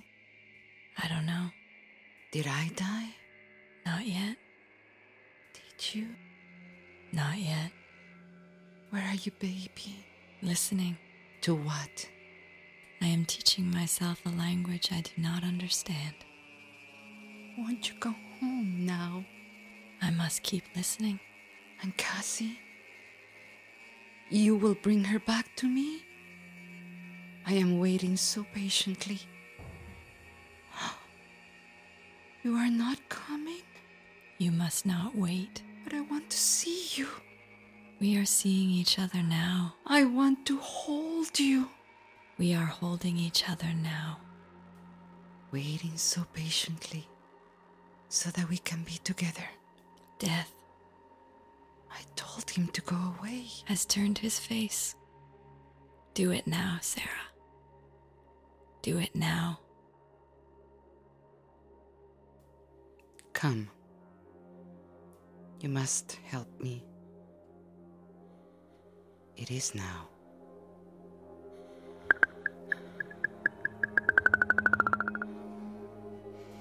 I 1.02 1.08
don't 1.08 1.26
know. 1.26 1.50
Did 2.30 2.46
I 2.46 2.70
die? 2.76 3.08
Not 3.84 4.06
yet. 4.06 4.36
Did 5.54 5.96
you? 5.96 6.06
Not 7.12 7.36
yet. 7.36 7.72
Where 8.90 9.02
are 9.02 9.16
you, 9.16 9.32
baby? 9.40 10.06
Listening. 10.44 10.98
To 11.40 11.54
what? 11.54 12.06
I 13.00 13.06
am 13.06 13.24
teaching 13.24 13.70
myself 13.70 14.20
a 14.26 14.28
language 14.28 14.90
I 14.92 15.00
do 15.00 15.10
not 15.16 15.42
understand. 15.42 16.16
Won't 17.56 17.88
you 17.88 17.94
go 17.98 18.14
home 18.40 18.84
now? 18.84 19.24
I 20.02 20.10
must 20.10 20.42
keep 20.42 20.64
listening. 20.76 21.18
And 21.80 21.96
Cassie? 21.96 22.58
You 24.28 24.56
will 24.56 24.74
bring 24.74 25.04
her 25.04 25.18
back 25.18 25.46
to 25.56 25.66
me? 25.66 26.02
I 27.46 27.54
am 27.54 27.78
waiting 27.78 28.18
so 28.18 28.44
patiently. 28.54 29.20
You 32.42 32.54
are 32.56 32.70
not 32.70 32.98
coming? 33.08 33.62
You 34.36 34.52
must 34.52 34.84
not 34.84 35.16
wait. 35.16 35.62
But 35.84 35.94
I 35.94 36.02
want 36.02 36.28
to 36.28 36.36
see 36.36 37.00
you. 37.00 37.08
We 38.00 38.16
are 38.18 38.24
seeing 38.24 38.70
each 38.70 38.98
other 38.98 39.22
now. 39.22 39.74
I 39.86 40.04
want 40.04 40.46
to 40.46 40.58
hold 40.58 41.38
you. 41.38 41.68
We 42.38 42.54
are 42.54 42.66
holding 42.66 43.16
each 43.16 43.48
other 43.48 43.72
now. 43.72 44.18
Waiting 45.52 45.96
so 45.96 46.26
patiently 46.32 47.08
so 48.08 48.30
that 48.30 48.48
we 48.48 48.58
can 48.58 48.82
be 48.82 48.98
together. 49.04 49.48
Death 50.18 50.54
I 51.94 52.02
told 52.16 52.50
him 52.50 52.68
to 52.68 52.80
go 52.82 52.96
away. 53.18 53.46
has 53.66 53.84
turned 53.84 54.18
his 54.18 54.38
face. 54.38 54.96
Do 56.14 56.32
it 56.32 56.46
now, 56.46 56.78
Sarah. 56.80 57.30
Do 58.82 58.98
it 58.98 59.14
now. 59.14 59.60
Come. 63.32 63.70
You 65.60 65.68
must 65.68 66.18
help 66.24 66.48
me. 66.60 66.84
It 69.36 69.50
is 69.50 69.74
now. 69.74 70.08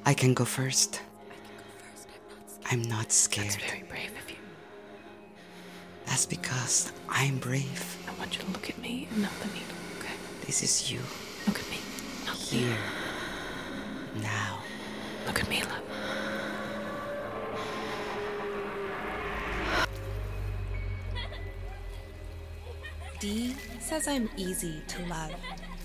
I 0.06 0.14
can 0.14 0.34
go 0.34 0.44
first. 0.44 1.02
I'm 2.70 2.82
not 2.82 3.12
scared. 3.12 3.48
That's 3.48 3.56
very 3.64 3.84
brave 3.84 4.12
of 4.22 4.30
you. 4.30 4.38
That's 6.06 6.26
because 6.26 6.92
I'm 7.10 7.38
brave. 7.38 7.98
I 8.08 8.20
want 8.20 8.36
you 8.36 8.44
to 8.44 8.52
look 8.52 8.70
at 8.70 8.78
me 8.80 9.08
and 9.12 9.22
not 9.22 9.32
the 9.40 9.48
needle, 9.48 9.78
okay? 10.00 10.14
This 10.46 10.64
is 10.64 10.92
you. 10.92 11.00
Look 11.48 11.60
at 11.60 11.70
me. 11.70 11.78
Not. 12.26 12.36
Here. 12.36 12.78
Now. 14.22 14.60
Look 15.28 15.42
at 15.42 15.50
me, 15.50 15.62
love. 15.64 15.93
Dee 23.24 23.56
says 23.80 24.10
I'm 24.10 24.30
easy 24.36 24.84
to 24.86 25.06
love. 25.06 25.32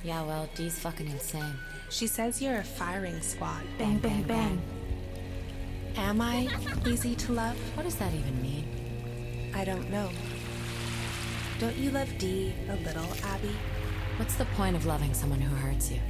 Yeah, 0.02 0.24
well, 0.24 0.48
Dee's 0.56 0.76
fucking 0.76 1.06
insane. 1.06 1.54
She 1.88 2.08
says 2.08 2.42
you're 2.42 2.56
a 2.56 2.64
firing 2.64 3.20
squad. 3.20 3.62
Bang, 3.78 3.98
bang, 3.98 4.24
bang. 4.24 4.60
Am 5.94 6.20
I 6.20 6.48
easy 6.84 7.14
to 7.14 7.32
love? 7.32 7.56
What 7.76 7.84
does 7.84 7.94
that 7.94 8.12
even 8.12 8.42
mean? 8.42 9.52
I 9.54 9.64
don't 9.64 9.88
know. 9.88 10.10
Don't 11.60 11.76
you 11.76 11.92
love 11.92 12.08
Dee 12.18 12.52
a 12.70 12.74
little, 12.74 13.06
Abby? 13.22 13.54
What's 14.16 14.34
the 14.34 14.46
point 14.56 14.74
of 14.74 14.84
loving 14.84 15.14
someone 15.14 15.40
who 15.40 15.54
hurts 15.54 15.92
you? 15.92 16.00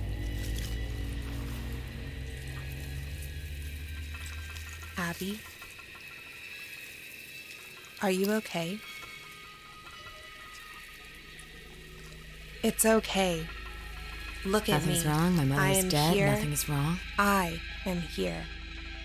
Abby? 4.97 5.39
Are 8.01 8.11
you 8.11 8.33
okay? 8.33 8.81
It's 12.63 12.85
okay. 12.85 13.47
Look 14.45 14.69
at 14.69 14.83
me. 14.83 14.95
Nothing's 14.95 15.05
me. 15.05 15.11
wrong. 15.11 15.37
My 15.37 15.43
I 15.43 15.47
mother's 15.47 15.85
am 15.85 15.89
dead. 15.91 16.15
Here. 16.15 16.31
Nothing 16.31 16.53
is 16.53 16.69
wrong. 16.69 16.99
I 17.19 17.61
am 17.87 18.01
here. 18.01 18.45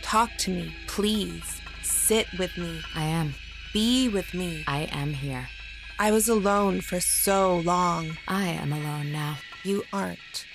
Talk 0.02 0.32
to 0.40 0.52
me, 0.52 0.76
please. 0.88 1.62
Sit 1.82 2.28
with 2.38 2.58
me. 2.58 2.82
I 2.96 3.04
am. 3.04 3.36
Be 3.74 4.10
with 4.10 4.34
me. 4.34 4.64
I 4.68 4.90
am 4.92 5.14
here. 5.14 5.48
I 6.00 6.12
was 6.12 6.28
alone 6.28 6.82
for 6.82 7.00
so 7.00 7.58
long. 7.60 8.18
I 8.28 8.46
am 8.46 8.74
alone 8.74 9.12
now. 9.12 9.38
You 9.64 9.84
aren't. 9.94 10.46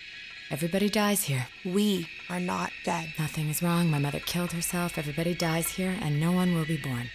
Everybody 0.51 0.89
dies 0.89 1.25
here. 1.25 1.47
We 1.65 2.09
are 2.31 2.41
not 2.41 2.73
dead. 2.85 3.13
Nothing 3.19 3.49
is 3.49 3.63
wrong. 3.63 3.91
My 3.91 3.99
mother 3.99 4.21
killed 4.21 4.53
herself. 4.53 4.99
Everybody 4.99 5.35
dies 5.35 5.69
here, 5.71 5.97
and 6.01 6.19
no 6.21 6.33
one 6.33 6.55
will 6.55 6.65
be 6.65 6.77
born. 6.77 7.11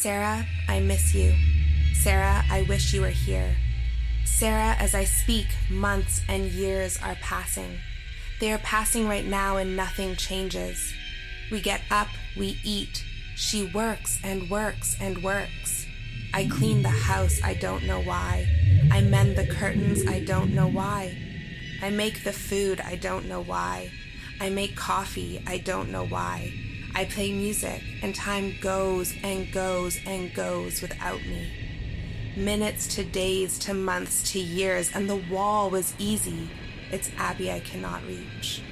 Sarah, 0.00 0.46
I 0.66 0.80
miss 0.80 1.12
you. 1.12 1.34
Sarah, 1.92 2.42
I 2.50 2.62
wish 2.62 2.94
you 2.94 3.02
were 3.02 3.08
here. 3.08 3.54
Sarah, 4.24 4.74
as 4.78 4.94
I 4.94 5.04
speak, 5.04 5.46
months 5.68 6.22
and 6.26 6.46
years 6.46 6.98
are 7.02 7.16
passing. 7.16 7.76
They 8.40 8.50
are 8.50 8.56
passing 8.56 9.06
right 9.06 9.26
now 9.26 9.58
and 9.58 9.76
nothing 9.76 10.16
changes. 10.16 10.94
We 11.50 11.60
get 11.60 11.82
up, 11.90 12.08
we 12.34 12.58
eat. 12.64 13.04
She 13.36 13.70
works 13.74 14.18
and 14.24 14.48
works 14.48 14.96
and 14.98 15.22
works. 15.22 15.84
I 16.32 16.46
clean 16.46 16.80
the 16.80 16.88
house, 16.88 17.38
I 17.44 17.52
don't 17.52 17.84
know 17.84 18.00
why. 18.00 18.46
I 18.90 19.02
mend 19.02 19.36
the 19.36 19.48
curtains, 19.48 20.06
I 20.06 20.20
don't 20.20 20.54
know 20.54 20.66
why. 20.66 21.14
I 21.82 21.90
make 21.90 22.24
the 22.24 22.32
food, 22.32 22.80
I 22.80 22.96
don't 22.96 23.26
know 23.26 23.42
why. 23.42 23.90
I 24.40 24.48
make 24.48 24.76
coffee, 24.76 25.42
I 25.46 25.58
don't 25.58 25.90
know 25.90 26.06
why. 26.06 26.69
I 26.94 27.04
play 27.04 27.32
music, 27.32 27.82
and 28.02 28.14
time 28.14 28.54
goes 28.60 29.14
and 29.22 29.50
goes 29.52 29.98
and 30.06 30.34
goes 30.34 30.82
without 30.82 31.20
me. 31.20 31.50
Minutes 32.36 32.94
to 32.96 33.04
days 33.04 33.58
to 33.60 33.74
months 33.74 34.32
to 34.32 34.38
years, 34.38 34.90
and 34.94 35.08
the 35.08 35.16
wall 35.16 35.70
was 35.70 35.94
easy. 35.98 36.48
It's 36.90 37.10
Abby 37.16 37.50
I 37.50 37.60
cannot 37.60 38.04
reach. 38.06 38.62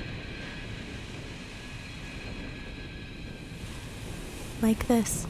Like 4.61 4.88
this. 4.88 5.26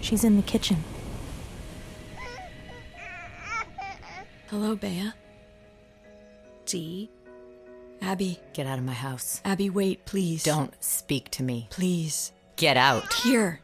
She's 0.00 0.24
in 0.24 0.36
the 0.36 0.42
kitchen. 0.42 0.84
Hello, 4.48 4.76
Beah. 4.76 5.14
Dee, 6.66 7.10
Abby. 8.02 8.40
Get 8.52 8.66
out 8.66 8.78
of 8.78 8.84
my 8.84 8.92
house. 8.92 9.40
Abby, 9.44 9.70
wait, 9.70 10.04
please. 10.04 10.42
Don't 10.42 10.74
speak 10.82 11.30
to 11.32 11.42
me. 11.42 11.66
Please. 11.70 12.32
Get 12.56 12.76
out. 12.76 13.12
Here. 13.14 13.60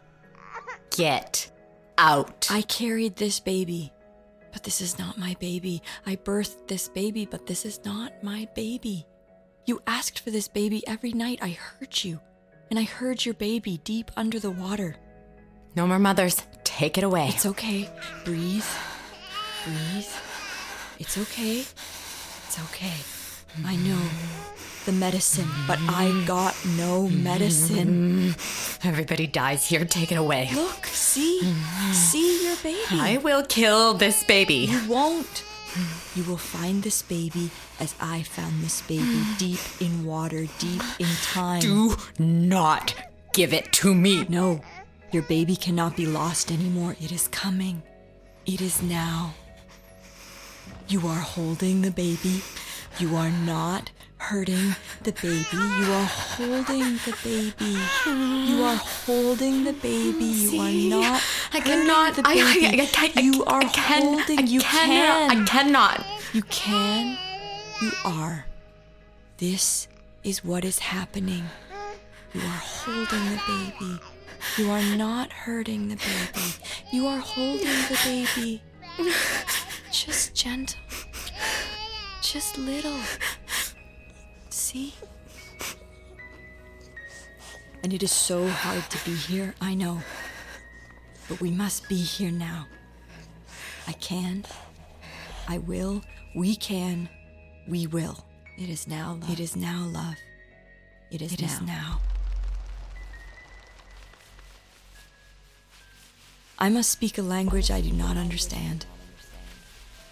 Get 0.91 1.51
out. 1.99 2.49
I 2.51 2.63
carried 2.63 3.17
this 3.17 3.41
baby, 3.41 3.93
but 4.53 4.63
this 4.63 4.81
is 4.81 4.99
not 4.99 5.19
my 5.19 5.37
baby. 5.41 5.83
I 6.07 6.17
birthed 6.17 6.69
this 6.69 6.89
baby, 6.89 7.27
but 7.27 7.47
this 7.47 7.67
is 7.67 7.85
not 7.85 8.23
my 8.23 8.49
baby. 8.55 9.07
You 9.67 9.83
asked 9.87 10.21
for 10.21 10.31
this 10.31 10.49
baby 10.49 10.87
every 10.87 11.13
night. 11.13 11.41
I 11.43 11.51
heard 11.51 12.05
you, 12.05 12.21
and 12.71 12.79
I 12.79 12.85
heard 12.85 13.25
your 13.25 13.35
baby 13.35 13.81
deep 13.85 14.11
under 14.17 14.39
the 14.39 14.51
water. 14.51 14.97
No 15.75 15.87
more 15.87 15.99
mothers. 15.99 16.41
Take 16.65 16.97
it 16.97 17.05
away. 17.05 17.29
It's 17.29 17.47
okay. 17.47 17.91
Breathe. 18.25 18.65
Breathe. 19.65 20.09
It's 20.99 21.19
okay. 21.19 21.61
It's 21.61 22.59
okay. 22.71 23.16
I 23.65 23.77
know 23.77 24.01
the 24.85 24.93
medicine, 24.93 25.49
but 25.67 25.79
I 25.89 26.25
got 26.27 26.55
no 26.77 27.09
medicine. 27.09 28.33
Mm-hmm. 28.35 28.89
Everybody 28.89 29.27
dies 29.27 29.67
here. 29.67 29.85
Take 29.85 30.13
it 30.13 30.17
away. 30.17 30.51
Look, 30.55 30.87
see? 30.87 31.41
See 31.93 32.45
your 32.45 32.57
baby. 32.57 33.01
I 33.01 33.19
will 33.23 33.43
kill 33.45 33.95
this 33.95 34.23
baby. 34.25 34.69
You 34.71 34.89
won't. 34.89 35.45
You 36.15 36.25
will 36.25 36.39
find 36.39 36.83
this 36.83 37.03
baby 37.03 37.51
as 37.81 37.95
I 38.01 38.23
found 38.23 38.63
this 38.63 38.81
baby 38.83 39.23
deep 39.39 39.61
in 39.81 40.07
water, 40.07 40.47
deep 40.59 40.83
in 40.99 41.09
time. 41.23 41.61
Do 41.61 41.97
not 42.19 42.95
give 43.35 43.53
it 43.53 43.73
to 43.75 43.95
me. 43.95 44.25
No, 44.29 44.61
your 45.13 45.23
baby 45.25 45.57
cannot 45.57 45.97
be 45.97 46.07
lost 46.07 46.51
anymore. 46.51 46.97
It 47.01 47.13
is 47.13 47.29
coming. 47.29 47.83
It 48.47 48.61
is 48.61 48.83
now. 48.83 49.35
You 50.89 51.07
are 51.09 51.21
holding 51.21 51.83
the 51.83 51.91
baby. 51.91 52.43
You 52.99 53.15
are 53.17 53.31
not 53.31 53.91
hurting 54.17 54.75
the 55.03 55.13
baby. 55.13 55.47
You 55.53 55.93
are 55.93 56.07
holding 56.07 56.97
the 57.05 57.15
baby. 57.23 57.79
You 58.51 58.63
are 58.65 58.77
holding 58.77 59.65
the 59.65 59.75
baby. 59.75 60.25
You 60.25 60.61
are 60.61 60.73
not. 61.01 61.23
I 61.53 61.61
cannot. 61.61 62.15
The 62.15 62.23
I, 62.25 62.33
I, 62.33 62.55
baby. 62.55 62.81
I, 62.81 62.87
can't. 62.87 63.17
I, 63.19 63.21
you 63.21 63.45
are 63.45 63.61
I 63.61 63.69
can, 63.69 64.03
holding. 64.03 64.39
I 64.39 64.43
you 64.43 64.61
cannot, 64.61 65.31
can. 65.31 65.43
I 65.43 65.45
cannot. 65.45 66.07
You 66.33 66.43
can. 66.45 67.19
You 67.83 67.93
are. 68.07 68.47
This 69.37 69.89
is 70.25 70.43
what 70.43 70.65
is 70.65 70.79
happening. 70.79 71.45
You 72.33 72.41
are 72.41 72.63
holding 72.65 73.25
the 73.29 73.41
baby. 73.47 74.01
You 74.57 74.71
are 74.71 74.97
not 74.97 75.33
hurting 75.33 75.89
the 75.89 75.97
baby. 75.97 76.47
You 76.93 77.07
are 77.09 77.19
holding 77.19 77.61
the 77.61 78.01
baby. 78.05 78.63
Just 79.93 80.35
gentle. 80.35 80.81
Just 82.33 82.59
little. 82.59 82.99
See? 84.51 84.95
And 87.85 87.93
it 87.93 88.03
is 88.03 88.11
so 88.11 88.49
hard 88.49 88.83
to 88.91 89.05
be 89.09 89.15
here, 89.15 89.55
I 89.61 89.75
know. 89.75 90.01
But 91.29 91.41
we 91.41 91.53
must 91.53 91.89
be 91.89 91.95
here 91.95 92.33
now. 92.33 92.67
I 93.87 93.93
can. 93.93 94.45
I 95.47 95.59
will. 95.59 96.03
We 96.35 96.57
can. 96.57 97.09
We 97.69 97.87
will. 97.87 98.25
It 98.59 98.71
is 98.71 98.89
now 98.89 99.19
love. 99.21 99.31
It 99.31 99.39
is 99.39 99.55
now 99.55 99.85
love. 99.87 100.17
It 101.13 101.23
is 101.23 101.33
It 101.33 101.43
now. 101.43 101.47
is 101.47 101.61
now. 101.63 102.01
I 106.59 106.71
must 106.71 106.91
speak 106.91 107.19
a 107.19 107.23
language 107.23 107.71
I 107.71 107.81
do 107.81 107.93
not 107.93 108.17
understand. 108.17 108.85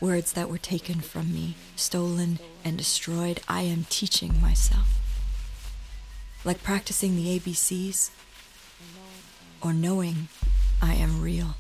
Words 0.05 0.35
that 0.35 0.51
were 0.51 0.59
taken 0.59 1.01
from 1.01 1.33
me, 1.33 1.55
stolen 1.77 2.39
and 2.63 2.77
destroyed, 2.77 3.41
I 3.49 3.63
am 3.63 3.87
teaching 3.89 4.39
myself. 4.39 5.01
Like 6.45 6.63
practicing 6.63 7.17
the 7.17 7.41
ABCs 7.41 8.11
or 9.63 9.73
knowing 9.73 10.29
I 10.83 10.93
am 10.93 11.23
real. 11.23 11.55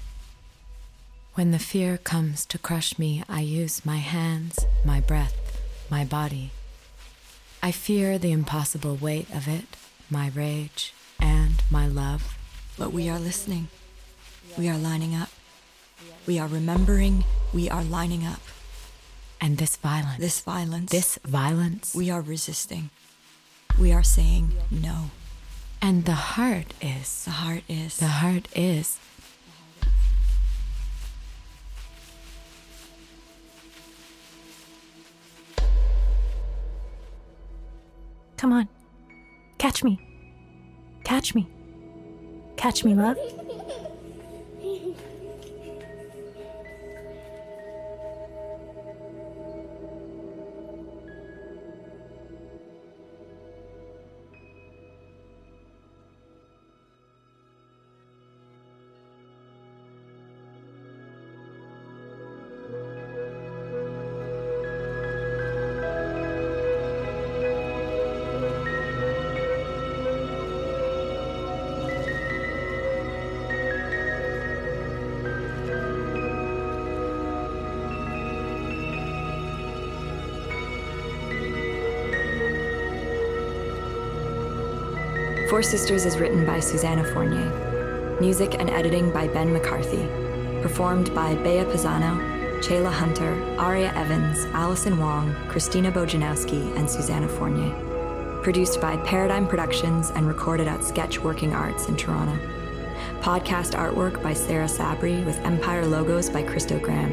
When 1.32 1.52
the 1.52 1.58
fear 1.58 1.96
comes 1.96 2.44
to 2.44 2.58
crush 2.58 2.98
me, 2.98 3.24
I 3.30 3.40
use 3.40 3.86
my 3.86 3.96
hands, 3.96 4.66
my 4.84 5.00
breath, 5.00 5.62
my 5.90 6.04
body. 6.04 6.50
I 7.62 7.70
fear 7.70 8.18
the 8.18 8.32
impossible 8.32 8.96
weight 8.96 9.34
of 9.34 9.48
it, 9.48 9.64
my 10.10 10.30
rage, 10.34 10.92
and 11.18 11.62
my 11.70 11.86
love. 11.86 12.36
But 12.76 12.92
we 12.92 13.08
are 13.08 13.18
listening. 13.18 13.68
We 14.58 14.68
are 14.68 14.76
lining 14.76 15.14
up. 15.14 15.30
We 16.26 16.38
are 16.38 16.46
remembering. 16.46 17.24
We 17.54 17.70
are 17.70 17.84
lining 17.84 18.26
up. 18.26 18.40
And 19.40 19.58
this 19.58 19.76
violence, 19.76 20.18
This 20.18 20.40
violence, 20.40 20.90
this 20.90 21.18
violence, 21.24 21.94
we 21.94 22.10
are 22.10 22.20
resisting. 22.22 22.90
We 23.78 23.92
are 23.92 24.02
saying 24.02 24.52
no. 24.70 25.10
and 25.82 26.04
the 26.06 26.12
heart 26.34 26.72
is, 26.80 27.24
The 27.24 27.30
heart 27.44 27.62
is. 27.68 27.96
the 27.98 28.08
heart 28.22 28.48
is. 28.56 28.98
Come 38.36 38.52
on. 38.52 38.68
Catch 39.58 39.84
me. 39.84 39.98
Catch 41.04 41.34
me. 41.34 41.48
Catch 42.56 42.84
me, 42.84 42.94
love. 42.94 43.16
Four 85.54 85.62
Sisters 85.62 86.04
is 86.04 86.18
written 86.18 86.44
by 86.44 86.58
Susanna 86.58 87.04
Fournier. 87.04 88.18
Music 88.20 88.56
and 88.58 88.68
editing 88.70 89.12
by 89.12 89.28
Ben 89.28 89.52
McCarthy. 89.52 90.04
Performed 90.62 91.14
by 91.14 91.36
Bea 91.36 91.62
Pisano, 91.62 92.18
Chayla 92.58 92.90
Hunter, 92.90 93.56
Aria 93.56 93.94
Evans, 93.94 94.46
Allison 94.46 94.98
Wong, 94.98 95.32
Christina 95.46 95.92
Bojanowski, 95.92 96.76
and 96.76 96.90
Susanna 96.90 97.28
Fournier. 97.28 97.70
Produced 98.42 98.80
by 98.80 98.96
Paradigm 99.04 99.46
Productions 99.46 100.10
and 100.16 100.26
recorded 100.26 100.66
at 100.66 100.82
Sketch 100.82 101.20
Working 101.20 101.54
Arts 101.54 101.86
in 101.86 101.96
Toronto. 101.96 102.36
Podcast 103.20 103.78
artwork 103.78 104.20
by 104.24 104.32
Sarah 104.32 104.66
Sabri 104.66 105.24
with 105.24 105.38
Empire 105.44 105.86
logos 105.86 106.28
by 106.28 106.42
Christo 106.42 106.80
Graham. 106.80 107.12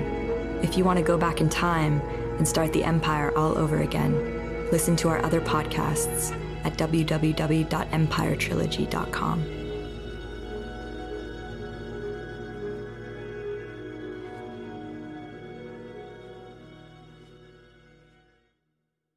If 0.63 0.79
you 0.79 0.83
want 0.83 0.97
to 0.97 1.05
go 1.05 1.15
back 1.15 1.41
in 1.41 1.49
time 1.49 2.01
and 2.39 2.47
start 2.47 2.73
the 2.73 2.85
Empire 2.85 3.31
all 3.37 3.55
over 3.55 3.81
again, 3.81 4.69
listen 4.71 4.95
to 4.95 5.09
our 5.09 5.23
other 5.23 5.41
podcasts 5.41 6.35
at 6.63 6.77
www.empiretrilogy.com. 6.77 9.60